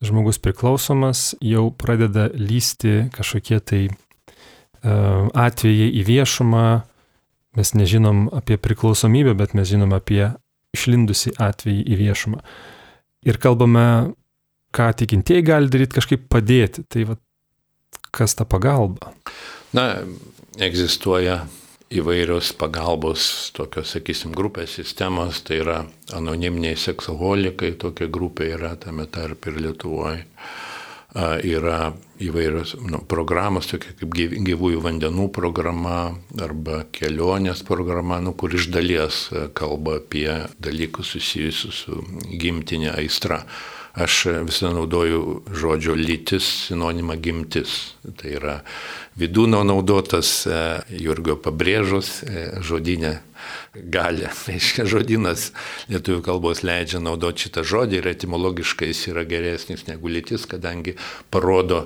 [0.01, 3.83] žmogus priklausomas, jau pradeda lysti kažkokie tai
[4.81, 6.65] atvejai į viešumą,
[7.57, 10.31] mes nežinom apie priklausomybę, bet mes žinom apie
[10.75, 12.41] išlindusi atvejį į viešumą.
[13.27, 14.13] Ir kalbame,
[14.75, 16.85] ką tikintieji gali daryti, kažkaip padėti.
[16.87, 17.17] Tai va,
[18.15, 19.11] kas ta pagalba?
[19.75, 20.01] Na,
[20.59, 21.41] egzistuoja
[21.91, 25.81] įvairios pagalbos, tokios, sakysim, grupės sistemos, tai yra
[26.15, 30.23] anoniminiai seksualikai, tokia grupė yra tame tarp ir Lietuvoje
[31.15, 38.69] yra įvairios nu, programos, tokia kaip gyvųjų vandenų programa arba kelionės programa, nu, kur iš
[38.71, 39.25] dalies
[39.57, 40.29] kalba apie
[40.61, 43.41] dalykus susijusius su gimtinė aistra.
[43.91, 47.97] Aš visada naudoju žodžio lytis, sinonimą gimtis.
[48.15, 48.53] Tai yra
[49.19, 50.59] vidūno naudotas e,
[50.95, 53.17] Jurgio pabrėžos e, žodinė
[53.73, 54.27] gali.
[54.47, 55.49] Reiškia, žodinas
[55.91, 60.97] lietuvių kalbos leidžia naudoti šitą žodį ir etimologiškai jis yra geresnis negu lytis, kadangi
[61.33, 61.85] parodo,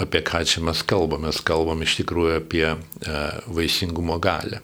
[0.00, 1.28] apie ką čia mes kalbame.
[1.30, 2.76] Mes kalbam iš tikrųjų apie e,
[3.50, 4.62] vaisingumo galę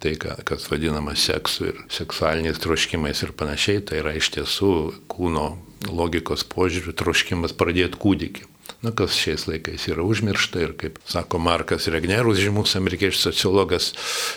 [0.00, 4.72] tai, kas vadinama seksu ir seksualiniais troškimais ir panašiai, tai yra iš tiesų
[5.12, 5.50] kūno
[5.92, 8.46] logikos požiūrių troškimas pradėti kūdikį.
[8.84, 13.92] Na, kas šiais laikais yra užmiršta ir kaip sako Markas Regnerus, žymus amerikiečių sociologas,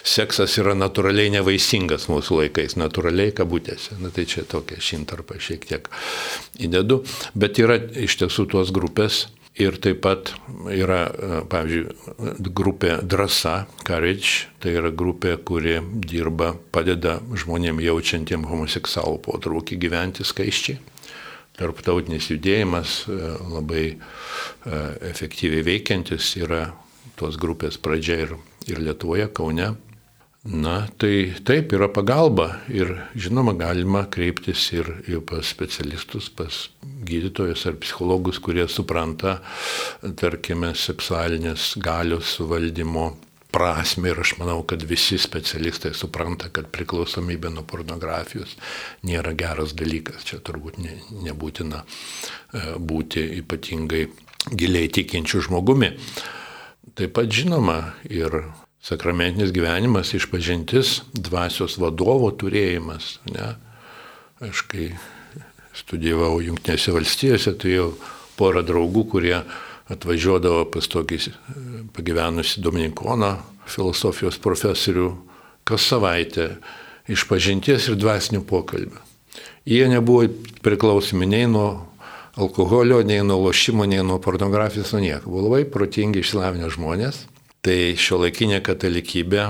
[0.07, 3.97] seksas yra natūraliai nevaisingas mūsų laikais, natūraliai kabutėse.
[4.01, 5.89] Na tai čia tokia šintarpa šiek tiek
[6.61, 7.03] įdedu,
[7.35, 9.27] bet yra iš tiesų tos grupės,
[9.59, 10.29] Ir taip pat
[10.71, 11.01] yra,
[11.51, 20.23] pavyzdžiui, grupė Drasa, Courage, tai yra grupė, kuri dirba, padeda žmonėm jaučiantiem homoseksualų potraukį gyventi
[20.23, 20.79] skaiščiai
[21.59, 23.19] tarptautinis judėjimas e,
[23.51, 23.99] labai e,
[25.11, 26.69] efektyviai veikiantis yra
[27.19, 28.33] tos grupės pradžia ir,
[28.69, 29.73] ir Lietuvoje, Kaune.
[30.39, 37.65] Na, tai taip yra pagalba ir žinoma galima kreiptis ir, ir pas specialistus, pas gydytojus
[37.67, 39.41] ar psichologus, kurie supranta,
[39.99, 43.09] tarkime, seksualinės galios suvaldymo
[43.51, 48.55] prasme ir aš manau, kad visi specialistai supranta, kad priklausomybė nuo pornografijos
[49.07, 50.25] nėra geras dalykas.
[50.27, 54.05] Čia turbūt ne, nebūtina e, būti ypatingai
[54.53, 55.93] giliai tikinčių žmogumi.
[56.99, 58.43] Taip pat žinoma ir
[58.85, 63.17] sakramentinis gyvenimas, išpažintis, dvasios vadovo turėjimas.
[63.33, 63.55] Ne?
[64.45, 64.91] Aš kai
[65.75, 67.91] studijavau Junktinėse valstijose, turėjau
[68.39, 69.35] porą draugų, kurie
[69.93, 71.33] atvažiuodavo pas tokį e,
[71.95, 73.35] pagyvenusi Dominikoną,
[73.69, 75.11] filosofijos profesorių,
[75.67, 76.55] kas savaitę
[77.09, 79.05] iš pažinties ir dvasinių pokalbių.
[79.69, 80.25] Jie nebuvo
[80.65, 81.69] priklausomi nei nuo
[82.39, 85.29] alkoholio, nei nuo lošimo, nei nuo pornografijos, nuo nieko.
[85.29, 87.25] Buvo labai protingi išsilavinę žmonės.
[87.65, 89.49] Tai šio laikinė katalikybė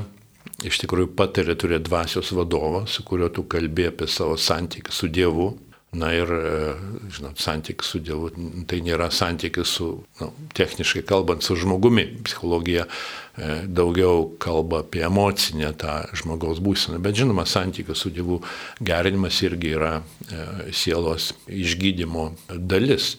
[0.65, 5.51] iš tikrųjų patarė turėti dvasios vadovą, su kuriuo tu kalbė apie savo santykį su Dievu.
[5.91, 6.73] Na ir, e,
[7.09, 8.27] žinot, santykis su Dievu,
[8.69, 9.87] tai nėra santykis su,
[10.19, 12.03] nu, techniškai kalbant, su žmogumi.
[12.27, 18.37] Psichologija e, daugiau kalba apie emocinę tą žmogaus būseną, bet žinoma, santykis su Dievu
[18.85, 20.43] gerinimas irgi yra e,
[20.77, 23.15] sielos išgydymo dalis.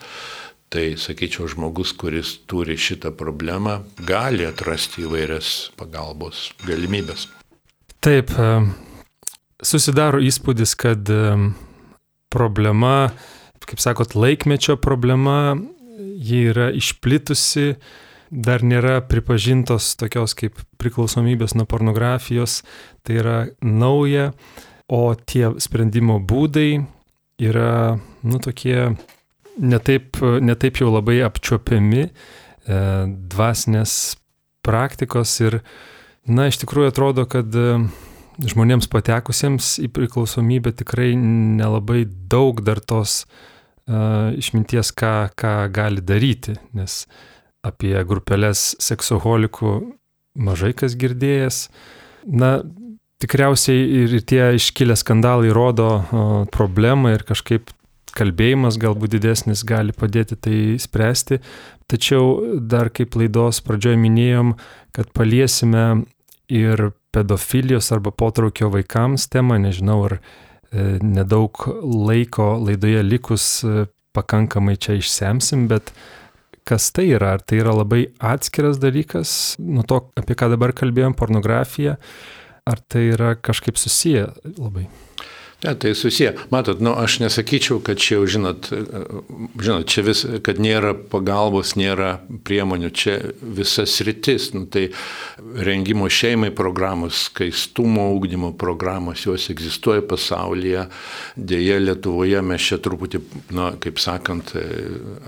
[0.71, 7.27] Tai, sakyčiau, žmogus, kuris turi šitą problemą, gali atrasti įvairias pagalbos galimybės.
[7.99, 8.31] Taip,
[9.59, 11.11] susidaro įspūdis, kad
[12.33, 13.11] problema,
[13.67, 15.57] kaip sakot, laikmečio problema,
[15.99, 17.75] ji yra išplitusi,
[18.31, 22.61] dar nėra pripažintos tokios kaip priklausomybės nuo pornografijos,
[23.03, 24.31] tai yra nauja,
[24.91, 26.81] o tie sprendimo būdai
[27.43, 28.93] yra, nu, tokie
[29.59, 32.11] netaip, netaip jau labai apčiopiami e,
[33.35, 33.95] dvasinės
[34.67, 35.61] praktikos ir,
[36.27, 37.69] na, iš tikrųjų atrodo, kad e,
[38.49, 46.57] žmonėms patekusiems į priklausomybę tikrai nelabai daug dar tos uh, išminties, ką, ką gali daryti,
[46.77, 47.05] nes
[47.67, 49.75] apie grupelės seksoholikų
[50.41, 51.67] mažai kas girdėjęs.
[52.31, 52.61] Na,
[53.21, 57.75] tikriausiai ir tie iškilę skandalai rodo uh, problemą ir kažkaip
[58.17, 61.41] kalbėjimas galbūt didesnis gali padėti tai spręsti.
[61.91, 64.55] Tačiau dar kaip laidos pradžioje minėjom,
[64.95, 66.05] kad paliesime
[66.51, 74.77] ir pedofilijos arba potraukio vaikams temą, nežinau, ar e, nedaug laiko laidoje likus e, pakankamai
[74.81, 75.93] čia išsemsim, bet
[76.67, 77.35] kas tai yra?
[77.37, 81.97] Ar tai yra labai atskiras dalykas nuo to, apie ką dabar kalbėjom, pornografija,
[82.69, 84.87] ar tai yra kažkaip susiję labai?
[85.65, 86.33] Ne, tai susiję.
[86.51, 88.71] Matot, nu, aš nesakyčiau, kad čia jau, žinot,
[89.61, 92.15] žinot, čia vis, kad nėra pagalbos, nėra
[92.49, 94.55] priemonių, čia visas rytis.
[94.57, 94.87] Nu, tai
[95.61, 100.87] rengimo šeimai programos, skaistumo ūkdymo programos, jos egzistuoja pasaulyje.
[101.37, 103.21] Deja, Lietuvoje mes čia truputį,
[103.53, 104.55] nu, kaip sakant,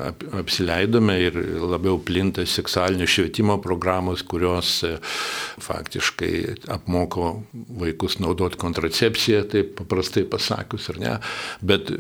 [0.01, 4.95] ap, apsileidome ir labiau plinta seksualinio švietimo programos, kurios e,
[5.61, 6.33] faktiškai
[6.73, 7.35] apmoko
[7.85, 11.13] vaikus naudoti kontracepciją, taip paprastai tai pasakius ar ne,
[11.61, 11.97] bet e,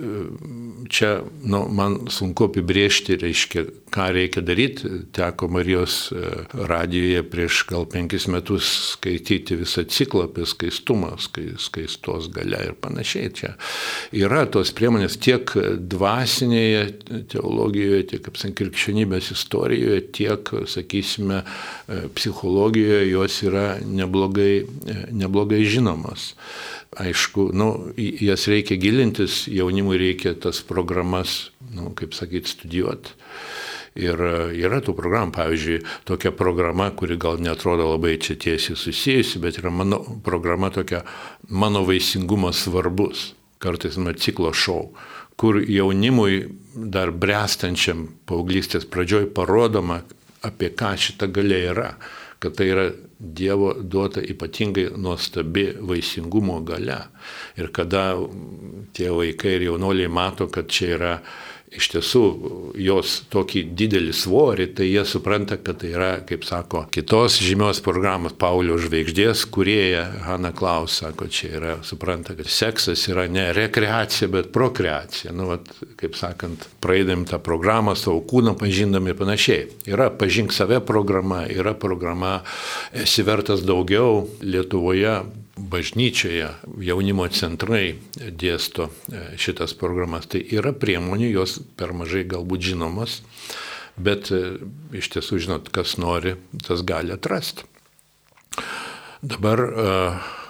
[0.88, 4.90] čia nu, man sunku apibriežti, reiškia, ką reikia daryti.
[5.14, 6.22] Teko Marijos e,
[6.68, 11.14] radijoje prieš gal penkis metus skaityti visą ciklą apie skaistumą,
[11.58, 13.32] skaistos gale ir panašiai.
[13.36, 13.54] Čia
[14.16, 15.54] yra tos priemonės tiek
[15.92, 16.84] dvasinėje
[17.32, 18.30] teologijoje, tiek,
[18.62, 24.62] krikščionybės istorijoje, tiek, sakysime, e, psichologijoje jos yra neblogai,
[25.12, 26.32] neblogai žinomas
[26.96, 33.16] aišku, nu, jas reikia gilintis, jaunimui reikia tas programas, nu, kaip sakyti, studijuoti.
[34.02, 39.40] Ir e, yra tų programų, pavyzdžiui, tokia programa, kuri gal netrodo labai čia tiesiai susijusi,
[39.42, 41.02] bet yra mano programa tokia,
[41.48, 44.94] mano vaisingumas svarbus, kartais man ciklo šou,
[45.36, 50.00] kur jaunimui dar brestančiam paauglystės pradžioj parodoma,
[50.42, 51.90] apie ką šita galia yra
[52.42, 52.90] kad tai yra
[53.22, 56.96] Dievo duota ypatingai nuostabi vaisingumo gale.
[57.54, 58.16] Ir kada
[58.92, 61.12] tie vaikai ir jaunoliai mato, kad čia yra
[61.76, 62.22] iš tiesų
[62.80, 68.36] jos tokį didelį svorį, tai jie supranta, kad tai yra, kaip sako, kitos žymios programos
[68.38, 74.52] Paulio žvaigždės, kurieja Hanna Klaus sako, čia yra, supranta, kad seksas yra ne rekreacija, bet
[74.54, 75.34] prokreacija.
[75.36, 79.68] Nu, vat, kaip sakant, praeidami tą programą, savo kūną pažindami ir panašiai.
[79.90, 82.40] Yra pažink save programa, yra programa
[82.92, 85.20] esi vertas daugiau Lietuvoje
[85.56, 86.48] bažnyčioje
[86.80, 90.28] jaunimo centrai dėsto e, šitas programas.
[90.30, 93.20] Tai yra priemonių, jos per mažai galbūt žinomas,
[93.96, 94.58] bet e,
[94.96, 97.68] iš tiesų, žinot, kas nori, tas gali atrasti.
[99.22, 99.90] Dabar, e,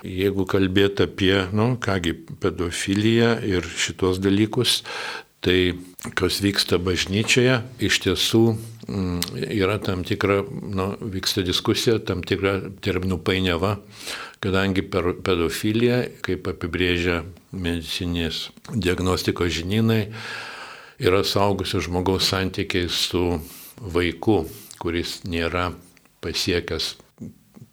[0.09, 4.81] jeigu kalbėt apie, nu, kągi, pedofiliją ir šitos dalykus,
[5.43, 5.75] tai
[6.15, 8.43] kas vyksta bažnyčioje, iš tiesų
[8.87, 9.21] mm,
[9.59, 13.77] yra tam tikra, nu, vyksta diskusija, tam tikra terminų painiava,
[14.43, 20.03] kadangi per pedofiliją, kaip apibrėžia medicinės diagnostikos žinynai,
[21.03, 23.39] yra saugusio žmogaus santykiai su
[23.79, 24.43] vaiku,
[24.83, 25.71] kuris nėra
[26.23, 26.97] pasiekęs,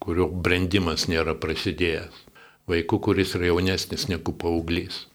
[0.00, 2.26] kurio brendimas nėra prasidėjęs.
[2.70, 5.06] Vaiku, kuris yra jaunesnis negu paauglys.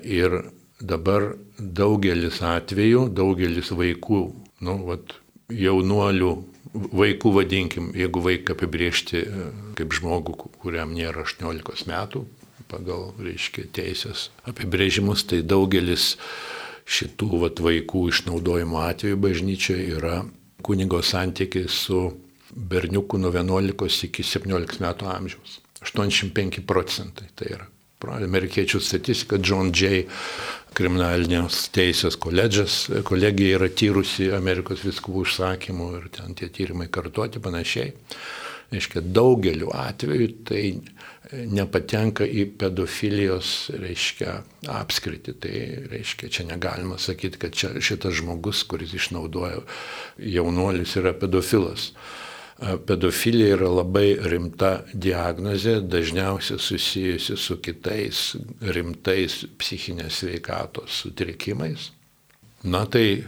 [0.00, 0.38] Ir
[0.80, 4.22] dabar daugelis atvejų, daugelis vaikų,
[4.64, 5.12] nu, vat,
[5.52, 6.32] jaunuolių
[6.72, 12.24] vaikų vadinkim, jeigu vaiką apibriežti e, kaip žmogų, kuriam nėra 18 metų,
[12.72, 16.16] pagal, reiškia, teisės apibrėžimus, tai daugelis
[16.88, 20.22] šitų vat, vaikų išnaudojimo atveju bažnyčioje yra
[20.64, 22.06] kunigo santykiai su
[22.52, 25.60] berniuku nuo 11 iki 17 metų amžiaus.
[25.82, 27.68] 85 procentai tai yra.
[28.02, 30.02] Amerikiečių statistika, John Jay
[30.76, 37.92] kriminalinės teisės koledžas, kolegija yra tyrusi Amerikos viskubų užsakymų ir ten tie tyrimai kartuoti panašiai.
[38.72, 40.62] Reiškia, daugeliu atveju tai
[41.52, 44.38] nepatenka į pedofilijos, reiškia,
[44.72, 45.34] apskritį.
[45.44, 45.54] Tai
[45.92, 49.60] reiškia, čia negalima sakyti, kad čia šitas žmogus, kuris išnaudoja
[50.16, 51.90] jaunuolis, yra pedofilas
[52.86, 58.22] pedofilija yra labai rimta diagnozė, dažniausiai susijusi su kitais
[58.62, 61.90] rimtais psichinės veikatos sutrikimais.
[62.62, 63.24] Na tai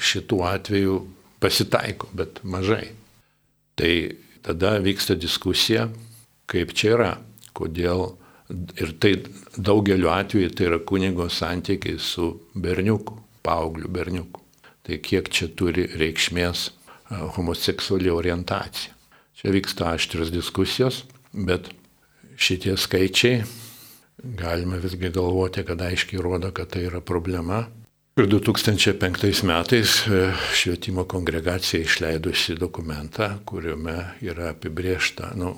[0.00, 0.96] šitų atvejų
[1.42, 2.94] pasitaiko, bet mažai.
[3.78, 3.92] Tai
[4.42, 5.88] tada vyksta diskusija,
[6.48, 7.12] kaip čia yra,
[7.52, 8.14] kodėl
[8.80, 9.12] ir tai
[9.56, 14.40] daugeliu atveju tai yra kunigo santykiai su berniuku, paaugliu berniuku.
[14.88, 16.70] Tai kiek čia turi reikšmės
[17.10, 18.94] homoseksuali orientacija.
[19.38, 21.70] Čia vyksta aštrios diskusijos, bet
[22.36, 23.42] šitie skaičiai
[24.18, 27.66] galime visgi galvoti, kad aiškiai rodo, kad tai yra problema.
[28.18, 33.94] Ir 2005 metais e, švietimo kongregacija išleidusi dokumentą, kuriuome
[34.26, 35.52] yra apibriešta, nu,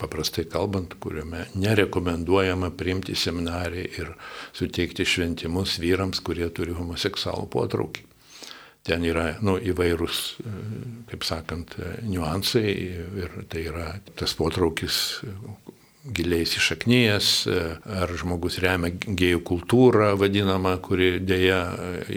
[0.00, 4.14] paprastai kalbant, kuriuome nerekomenduojama priimti seminariją ir
[4.56, 8.08] suteikti šventimus vyrams, kurie turi homoseksualų potraukį.
[8.82, 10.52] Ten yra nu, įvairūs, e,
[11.12, 12.72] kaip sakant, e, niuansai
[13.22, 14.96] ir tai yra tas potraukis
[16.04, 17.58] giliai įsišaknyjęs, e,
[18.02, 21.60] ar žmogus remia gėjų kultūrą vadinamą, kuri dėja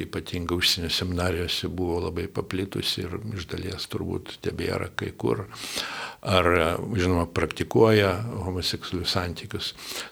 [0.06, 5.46] ypatingai užsienio seminarijose buvo labai paplitusi ir iš dalies turbūt tebėra kai kur
[6.26, 6.50] ar,
[6.98, 8.10] žinoma, praktikuoja
[8.46, 9.72] homoseksualius santykius.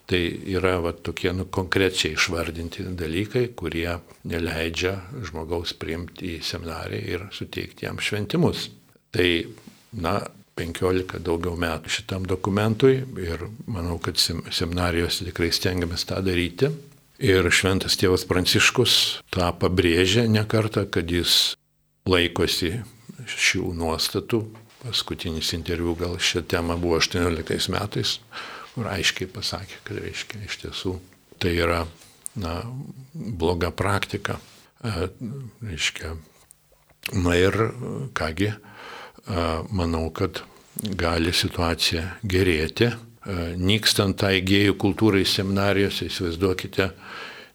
[0.09, 0.21] Tai
[0.53, 3.97] yra va, tokie nu, konkrečiai išvardinti dalykai, kurie
[4.29, 4.95] neleidžia
[5.25, 8.69] žmogaus priimti į seminariją ir suteikti jam šventimus.
[9.13, 9.27] Tai,
[9.97, 10.19] na,
[10.59, 16.71] 15 daugiau metų šitam dokumentui ir manau, kad seminarijos tikrai stengiamės tą daryti.
[17.23, 18.95] Ir šventas tėvas Pranciškus
[19.33, 21.55] tą pabrėžia ne kartą, kad jis
[22.09, 22.81] laikosi
[23.29, 24.43] šių nuostatų
[24.83, 28.17] Paskutinis interviu gal šią temą buvo 18 metais,
[28.73, 30.97] kur aiškiai pasakė, kad reiškia iš tiesų
[31.39, 31.85] tai yra
[32.35, 32.57] na,
[33.13, 34.35] bloga praktika.
[34.83, 35.07] E,
[35.63, 36.13] reiškia,
[37.15, 37.55] na ir
[38.15, 38.51] kągi,
[39.71, 40.41] manau, kad
[40.81, 42.91] gali situacija gerėti.
[43.57, 46.91] Nykstant tai gėjų kultūrai seminarijose, įsivaizduokite,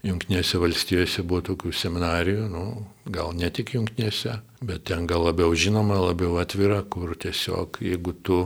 [0.07, 2.64] Junktinėse valstijose buvo tokių seminarijų, nu,
[3.11, 8.39] gal ne tik Junktinėse, bet ten gal labiau žinoma, labiau atvira, kur tiesiog jeigu tu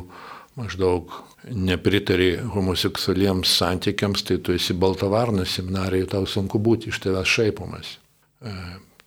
[0.57, 1.12] maždaug
[1.53, 7.93] nepritari homoseksualiems santykiams, tai tu esi baltavarnas seminarijoje, tau sunku būti, iš tavęs šaipomas.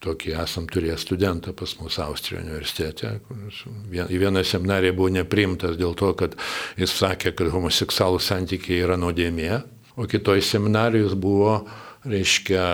[0.04, 3.14] Tokį esam turėję studentą pas mus Austrijoje universitete.
[3.96, 6.36] Į vieną seminariją buvo neprimtas dėl to, kad
[6.78, 9.64] jis sakė, kad homoseksualų santykiai yra nuodėmė,
[9.96, 11.62] o kitoj seminarijos buvo
[12.06, 12.66] reiškia,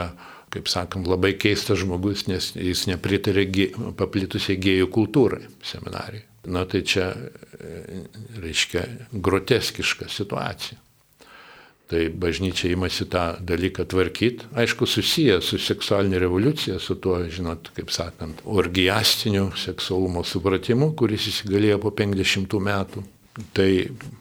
[0.51, 3.47] kaip sakant, labai keistas žmogus, nes jis nepritarė
[3.99, 6.25] paplitusiai gėjų kultūrai seminarijai.
[6.51, 7.11] Na tai čia,
[8.41, 10.79] reiškia, groteskiška situacija.
[11.91, 17.91] Tai bažnyčia imasi tą dalyką tvarkyti, aišku, susiję su seksualinė revoliucija, su tuo, žinot, kaip
[17.91, 23.03] sakant, orgiastiniu seksualumo supratimu, kuris įsigalėjo po 50 metų
[23.55, 23.67] Tai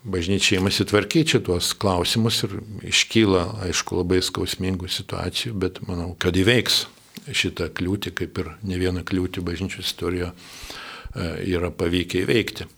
[0.06, 2.52] bažnyčia įmasi tvarkyti šitos klausimus ir
[2.86, 6.84] iškyla, aišku, labai skausmingų situacijų, bet manau, kad įveiks
[7.26, 10.30] šitą kliūtį, kaip ir ne vieną kliūtį bažnyčių istorijoje
[11.50, 12.68] yra pavykę įveikti.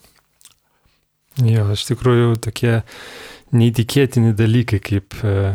[1.45, 2.78] Jo, iš tikrųjų tokie
[3.53, 5.55] neįtikėtini dalykai kaip e,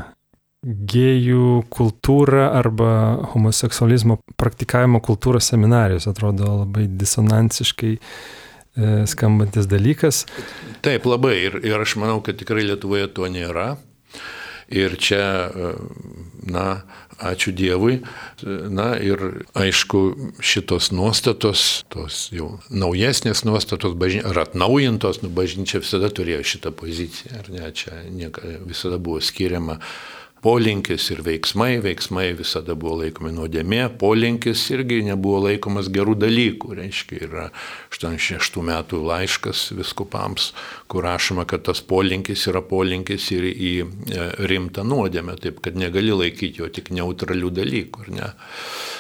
[0.64, 2.90] gėjų kultūra arba
[3.34, 7.96] homoseksualizmo praktikavimo kultūra seminarijos atrodo labai disonansiškai
[8.78, 10.26] E, skambantis dalykas.
[10.86, 11.34] Taip, labai.
[11.48, 13.72] Ir, ir aš manau, kad tikrai Lietuvoje to nėra.
[14.70, 15.72] Ir čia, e,
[16.52, 16.84] na,
[17.18, 18.02] ačiū Dievui.
[18.46, 20.02] Na ir aišku,
[20.44, 27.42] šitos nuostatos, tos jau naujesnės nuostatos, bažny, ar atnaujintos, nu, bažnyčia visada turėjo šitą poziciją,
[27.42, 29.80] ar ne, čia nieka, visada buvo skiriama
[30.44, 36.76] polinkis ir veiksmai, veiksmai visada buvo laikomi nuodėmė, polinkis irgi nebuvo laikomas gerų dalykų.
[36.78, 37.48] Reiškia, yra
[37.94, 40.52] 86 metų laiškas viskupams,
[40.92, 46.14] kur rašoma, kad tas polinkis yra polinkis ir į e, rimtą nuodėmę, taip kad negali
[46.16, 48.08] laikyti jo tik neutralių dalykų.
[48.18, 48.32] Ne?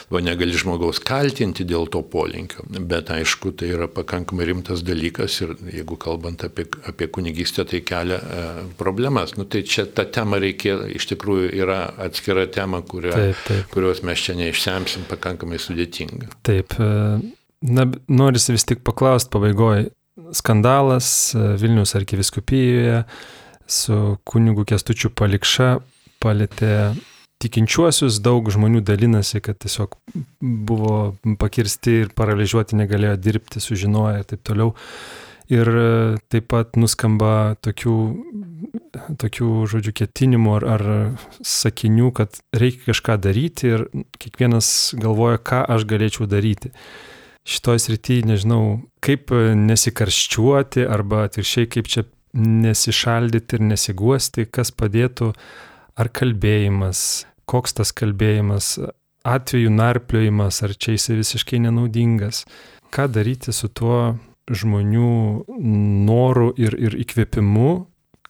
[0.07, 2.63] O negali žmogaus kaltinti dėl to polinkio.
[2.71, 8.21] Bet aišku, tai yra pakankamai rimtas dalykas ir jeigu kalbant apie, apie kunigystę, tai kelia
[8.21, 8.45] e,
[8.79, 9.35] problemas.
[9.35, 13.67] Nu, tai čia ta tema reikia, iš tikrųjų yra atskira tema, kurio, taip, taip.
[13.73, 16.31] kurios mes čia neišsemsim, pakankamai sudėtinga.
[16.47, 16.79] Taip.
[16.79, 19.89] E Na, norisi vis tik paklausti pabaigoje.
[20.33, 23.03] Skandalas e, Vilnius arkiviskupijoje,
[23.67, 25.77] su kunigu Kestučiu Palikša
[26.21, 26.73] palėtė
[27.43, 29.95] tikinčiuosius, daug žmonių dalinasi, kad tiesiog
[30.41, 30.97] buvo
[31.39, 34.73] pakirsti ir paralyžiuoti negalėjo dirbti, sužinoję ir taip toliau.
[35.47, 35.69] Ir
[36.27, 37.93] taip pat nuskamba tokių,
[39.21, 40.83] tokių žodžių, ketinimų ar, ar
[41.39, 43.85] sakinių, kad reikia kažką daryti ir
[44.19, 46.73] kiekvienas galvoja, ką aš galėčiau daryti.
[47.47, 52.03] Šitoj srity nežinau, kaip nesikarščiuoti arba atviršiai, kaip čia
[52.35, 55.31] nesišaldyti ir nesiguosti, kas padėtų
[55.97, 58.77] ar kalbėjimas, koks tas kalbėjimas,
[59.27, 62.45] atveju narpliojimas, ar čia jisai visiškai nenaudingas.
[62.93, 64.15] Ką daryti su tuo
[64.47, 65.11] žmonių
[66.07, 67.71] noru ir, ir įkvėpimu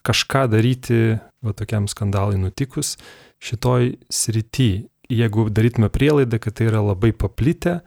[0.06, 2.96] kažką daryti, va tokiam skandalui nutikus,
[3.42, 4.88] šitoj srity.
[5.08, 7.78] Jeigu darytume prielaidą, kad tai yra labai paplitę,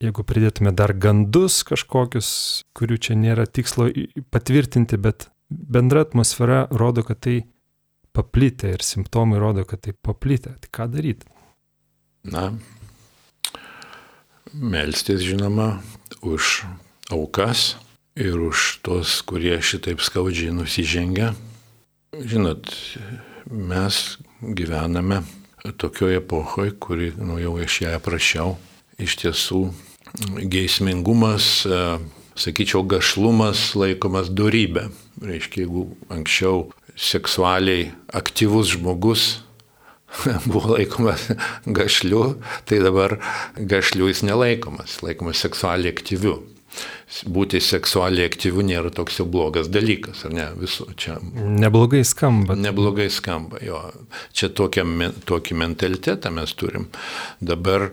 [0.00, 2.30] jeigu pridėtume dar gandus kažkokius,
[2.76, 3.90] kurių čia nėra tikslo
[4.32, 7.36] patvirtinti, bet bendra atmosfera rodo, kad tai
[8.12, 10.54] paplitę ir simptomai rodo, kad tai paplitę.
[10.60, 11.26] Tai ką daryti?
[12.24, 12.50] Na,
[14.52, 15.80] melstis žinoma
[16.20, 16.64] už
[17.10, 17.76] aukas
[18.16, 21.34] ir už tos, kurie šitaip skaudžiai nusižengia.
[22.12, 22.68] Žinot,
[23.50, 25.22] mes gyvename
[25.76, 28.56] tokioje epochoje, kuri, nu jau aš ją aprašiau,
[28.98, 29.62] iš tiesų
[30.50, 31.62] geismingumas,
[32.34, 34.88] sakyčiau, gašlumas laikomas durybė.
[35.20, 36.70] Reiškia, jeigu anksčiau
[37.00, 39.28] seksualiai aktyvus žmogus
[40.50, 41.30] buvo laikomas
[41.66, 42.34] gašliu,
[42.64, 43.18] tai dabar
[43.56, 46.40] gašliu jis nelaikomas, laikomas seksualiai aktyviu.
[47.26, 50.44] Būti seksualiai aktyviu nėra toks jau blogas dalykas, ar ne?
[50.58, 51.16] Viso čia.
[51.34, 52.54] Neblogai skamba.
[52.54, 53.80] Neblogai skamba, jo.
[54.36, 54.84] Čia tokia,
[55.26, 56.86] tokį mentalitetą mes turim.
[57.42, 57.88] Dabar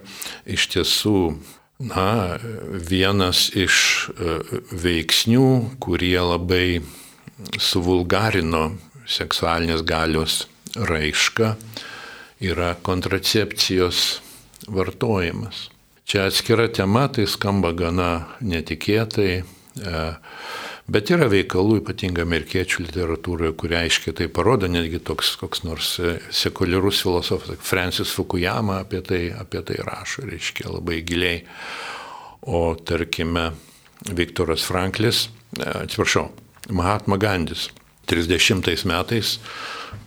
[0.45, 1.18] iš tiesų,
[1.89, 2.38] na,
[2.91, 3.80] vienas iš
[4.14, 4.38] e,
[4.86, 5.49] veiksnių,
[5.82, 6.68] kurie labai
[7.58, 8.68] suvulgarino
[9.08, 10.45] seksualinės galios
[10.76, 11.55] raišką
[12.43, 14.22] yra kontracepcijos
[14.68, 15.68] vartojimas.
[16.08, 20.03] Čia atskira tema, tai skamba gana netikėtai, e,
[20.88, 26.16] bet yra veikalų, ypatingai amerikiečių literatūroje, kurie aiškiai tai parodo, netgi toks koks nors e,
[26.32, 31.41] sekuliarus filosofas, Francis Fukuyama apie tai, apie tai rašo, reiškia labai giliai.
[32.47, 33.49] O tarkime,
[34.08, 35.26] Viktoras Franklis,
[35.60, 36.30] e, atsiprašau,
[36.72, 37.68] Mahatma Gandis
[38.08, 39.38] 30 metais,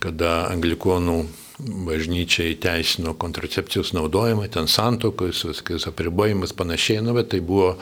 [0.01, 1.19] kada anglikonų
[1.61, 7.75] bažnyčia įteisino kontracepcijos naudojimą, ten santokos, viskas apribojimas panašiai, nu, bet tai buvo,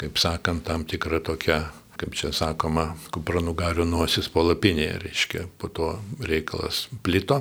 [0.00, 1.62] kaip sakant, tam tikra tokia,
[1.96, 5.94] kaip čia sakoma, kupranugarių nosis palapinėje, reiškia, po to
[6.28, 7.40] reikalas plito.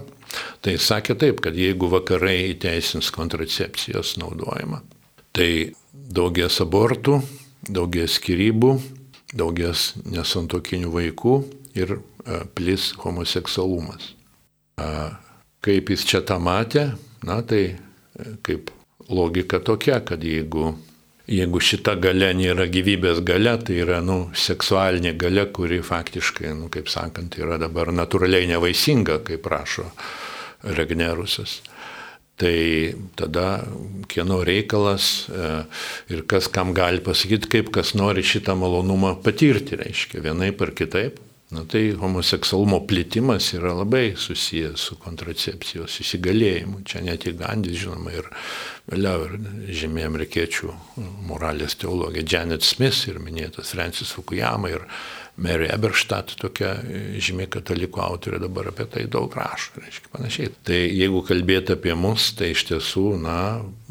[0.64, 4.80] Tai sakė taip, kad jeigu vakarai įteisins kontracepcijos naudojimą,
[5.36, 7.20] tai daugės abortų,
[7.68, 8.78] daugės skirybų,
[9.36, 11.36] daugės nesantokinių vaikų
[11.76, 11.98] ir
[12.56, 14.14] plis homoseksualumas.
[15.66, 16.90] Kaip jis čia tą matė,
[17.26, 17.78] na tai
[18.46, 18.72] kaip
[19.10, 20.74] logika tokia, kad jeigu,
[21.28, 26.90] jeigu šita gale nėra gyvybės gale, tai yra nu, seksualinė gale, kuri faktiškai, nu, kaip
[26.92, 29.90] sakant, yra dabar natūraliai nevaisinga, kaip rašo
[30.66, 31.60] Regnerusas.
[32.36, 32.56] Tai
[33.16, 33.64] tada
[34.12, 35.30] kieno reikalas
[36.12, 41.22] ir kas kam gali pasakyti, kaip kas nori šitą malonumą patirti, reiškia, vienaip ar kitaip.
[41.54, 46.80] Na tai homoseksualumo plėtimas yra labai susijęs su kontracepcijos įsigalėjimu.
[46.90, 48.30] Čia ne tik Gandis, žinoma, ir
[48.90, 49.36] vėliau ir
[49.78, 50.72] žymė amerikiečių
[51.30, 54.88] moralės teologija Janet Smith ir minėtas Francis Fukuyama ir
[55.38, 56.80] Mary Eberstadt, tokia
[57.22, 60.52] žymė katalikų autorė dabar apie tai daug rašo, reiškia panašiai.
[60.66, 63.40] Tai jeigu kalbėti apie mus, tai iš tiesų, na,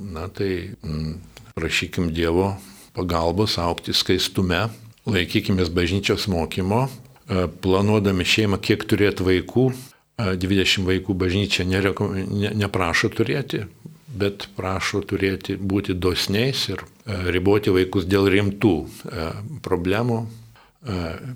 [0.00, 1.18] na tai mm,
[1.54, 2.54] prašykim Dievo
[2.96, 4.66] pagalbos aukti skaistume,
[5.04, 6.86] laikykimės bažnyčios mokymo,
[7.64, 9.66] planuodami šeimą, kiek turėti vaikų,
[10.18, 13.64] 20 e, vaikų bažnyčia nerekom, ne, neprašo turėti,
[14.14, 18.74] bet prašo turėti, būti dosniais ir e, riboti vaikus dėl rimtų
[19.64, 20.24] problemų,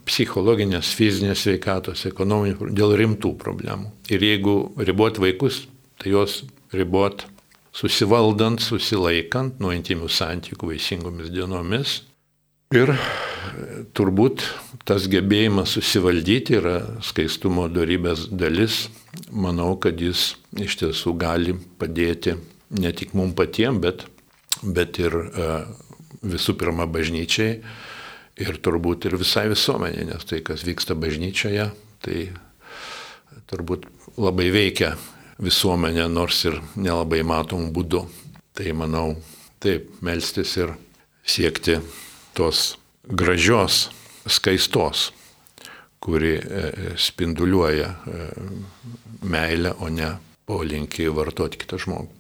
[0.05, 3.89] psichologinės, fizinės veikatos, ekonominių, dėl rimtų problemų.
[4.13, 5.63] Ir jeigu riboti vaikus,
[5.97, 7.25] tai juos riboti
[7.79, 12.03] susivaldant, susilaikant nuo intimių santykių vaisingomis dienomis.
[12.77, 12.93] Ir
[13.97, 14.45] turbūt
[14.89, 18.87] tas gebėjimas susivaldyti yra skaistumo darybės dalis.
[19.29, 22.39] Manau, kad jis iš tiesų gali padėti
[22.81, 24.07] ne tik mums patiems, bet,
[24.63, 25.49] bet ir e,
[26.25, 27.59] visų pirma bažnyčiai
[28.41, 31.69] ir turbūt ir visai visuomenė, nes tai, kas vyksta bažnyčioje,
[32.05, 32.19] tai
[33.51, 34.95] turbūt labai veikia
[35.43, 38.07] visuomenė, nors ir nelabai matom būdu.
[38.57, 39.13] Tai manau,
[39.61, 40.73] taip, melstis ir
[41.29, 41.77] siekti
[42.39, 43.89] tos gražios
[44.31, 45.09] skaistos,
[46.01, 46.37] kuri
[47.01, 47.89] spinduliuoja
[49.29, 50.13] meilę, o ne
[50.49, 52.15] polinkį vartoti kitą žmogų.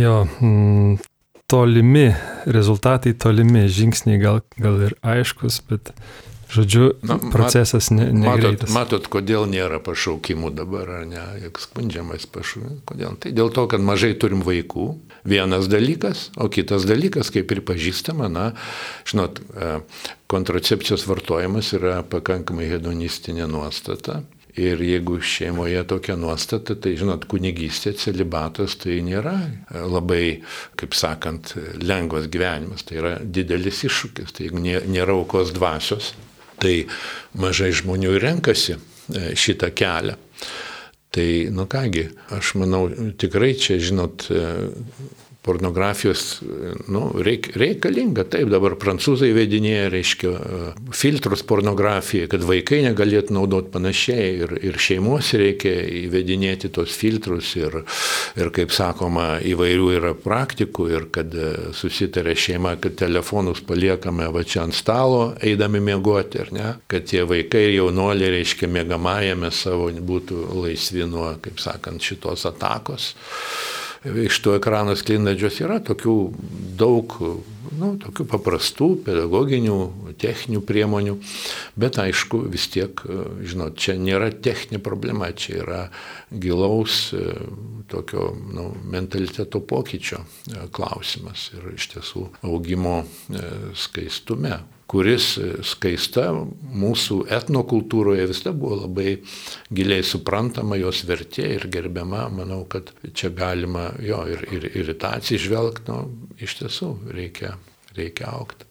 [0.00, 0.96] Jo, mm,
[1.46, 2.08] tolimi,
[2.50, 5.92] rezultatai tolimi, žingsniai gal, gal ir aiškus, bet
[6.54, 8.70] Žodžiu, Na, procesas ne, negreitas.
[8.70, 12.84] Matot, matot, kodėl nėra pašaukimų dabar, ar ne, juk skundžiamas pašaukimas.
[12.86, 13.16] Kodėl?
[13.18, 14.86] Tai dėl to, kad mažai turim vaikų,
[15.24, 18.50] vienas dalykas, o kitas dalykas, kaip pripažįstama, na,
[19.08, 19.74] žinot, e,
[20.30, 24.22] kontracepcijos vartojimas yra pakankamai hedonistinė nuostata.
[24.54, 30.24] Ir jeigu šeimoje tokia nuostata, tai žinot, kunigystė, celibatas tai nėra e, labai,
[30.78, 34.36] kaip sakant, lengvas gyvenimas, tai yra didelis iššūkis.
[34.36, 36.12] Tai jeigu nėra aukos dvasios,
[36.62, 36.84] tai
[37.40, 40.20] mažai žmonių renkasi e, šitą kelią.
[41.14, 42.88] Tai, nu kągi, aš manau,
[43.18, 44.26] tikrai čia, žinot,
[45.44, 46.40] pornografijos,
[46.88, 48.24] nu, reik, reikalinga.
[48.32, 50.30] Taip, dabar prancūzai vedinėja, reiškia,
[50.96, 55.74] filtrus pornografijai, kad vaikai negalėtų naudoti panašiai ir, ir šeimos reikia
[56.04, 57.82] įvedinėti tos filtrus ir,
[58.40, 61.36] ir, kaip sakoma, įvairių yra praktikų ir kad
[61.76, 67.26] susitarė šeima, kad telefonus paliekame va čia ant stalo, eidami miegoti, ar ne, kad tie
[67.28, 73.12] vaikai ir jaunuoliai, reiškia, mėgamajame savo būtų laisvi nuo, kaip sakant, šitos atakos
[74.04, 76.14] iš to ekrano sklindančios yra tokių
[76.78, 77.14] daug,
[77.78, 79.78] nu, tokių paprastų pedagoginių,
[80.20, 81.16] techninių priemonių,
[81.80, 83.00] bet aišku, vis tiek,
[83.42, 85.80] žinot, čia nėra techninė problema, čia yra
[86.30, 87.08] gilaus
[87.90, 90.22] tokio nu, mentaliteto pokyčio
[90.74, 91.50] klausimas.
[91.56, 93.02] Ir iš tiesų augimo
[93.78, 94.60] skaistume
[94.90, 99.16] kuris skaista mūsų etnokultūroje visada buvo labai
[99.74, 102.26] giliai suprantama, jos vertė ir gerbiama.
[102.34, 107.56] Manau, kad čia galima jo ir, ir, ir tą atsižvelgti, nu, iš tiesų reikia,
[107.96, 108.68] reikia aukti.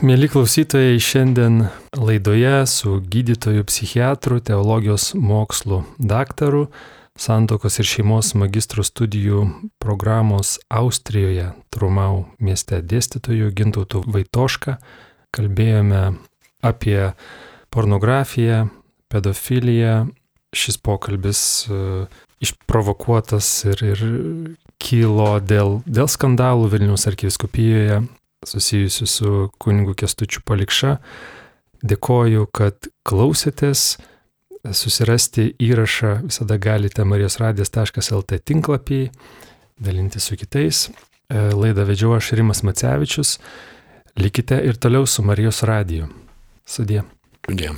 [0.00, 1.66] Mėly klausytojai, šiandien
[2.00, 6.70] laidoje su gydytoju psichiatru, teologijos mokslų daktaru
[7.20, 9.40] santokos ir šeimos magistrų studijų
[9.82, 14.76] programos Austrijoje Trumau mieste dėstytojų Gintautų Vaitošką.
[15.36, 16.04] Kalbėjome
[16.64, 17.12] apie
[17.74, 18.68] pornografiją,
[19.12, 20.06] pedofiliją.
[20.56, 22.06] Šis pokalbis uh,
[22.40, 24.04] išprovokuotas ir, ir
[24.80, 28.02] kilo dėl, dėl skandalų Vilnius arkiviskupijoje
[28.46, 30.96] susijusių su kunigu Kestučiu Palikša.
[31.86, 33.96] Dėkoju, kad klausėtės.
[34.72, 39.02] Susirasti įrašą visada galite marijosradijas.lt tinklapį,
[39.78, 40.86] dalinti su kitais.
[41.28, 43.36] E, laidą vedžiau aš Rimas Macevičius.
[44.16, 46.08] Likite ir toliau su Marijos radiju.
[46.66, 47.04] Sudė.
[47.46, 47.76] Sudė.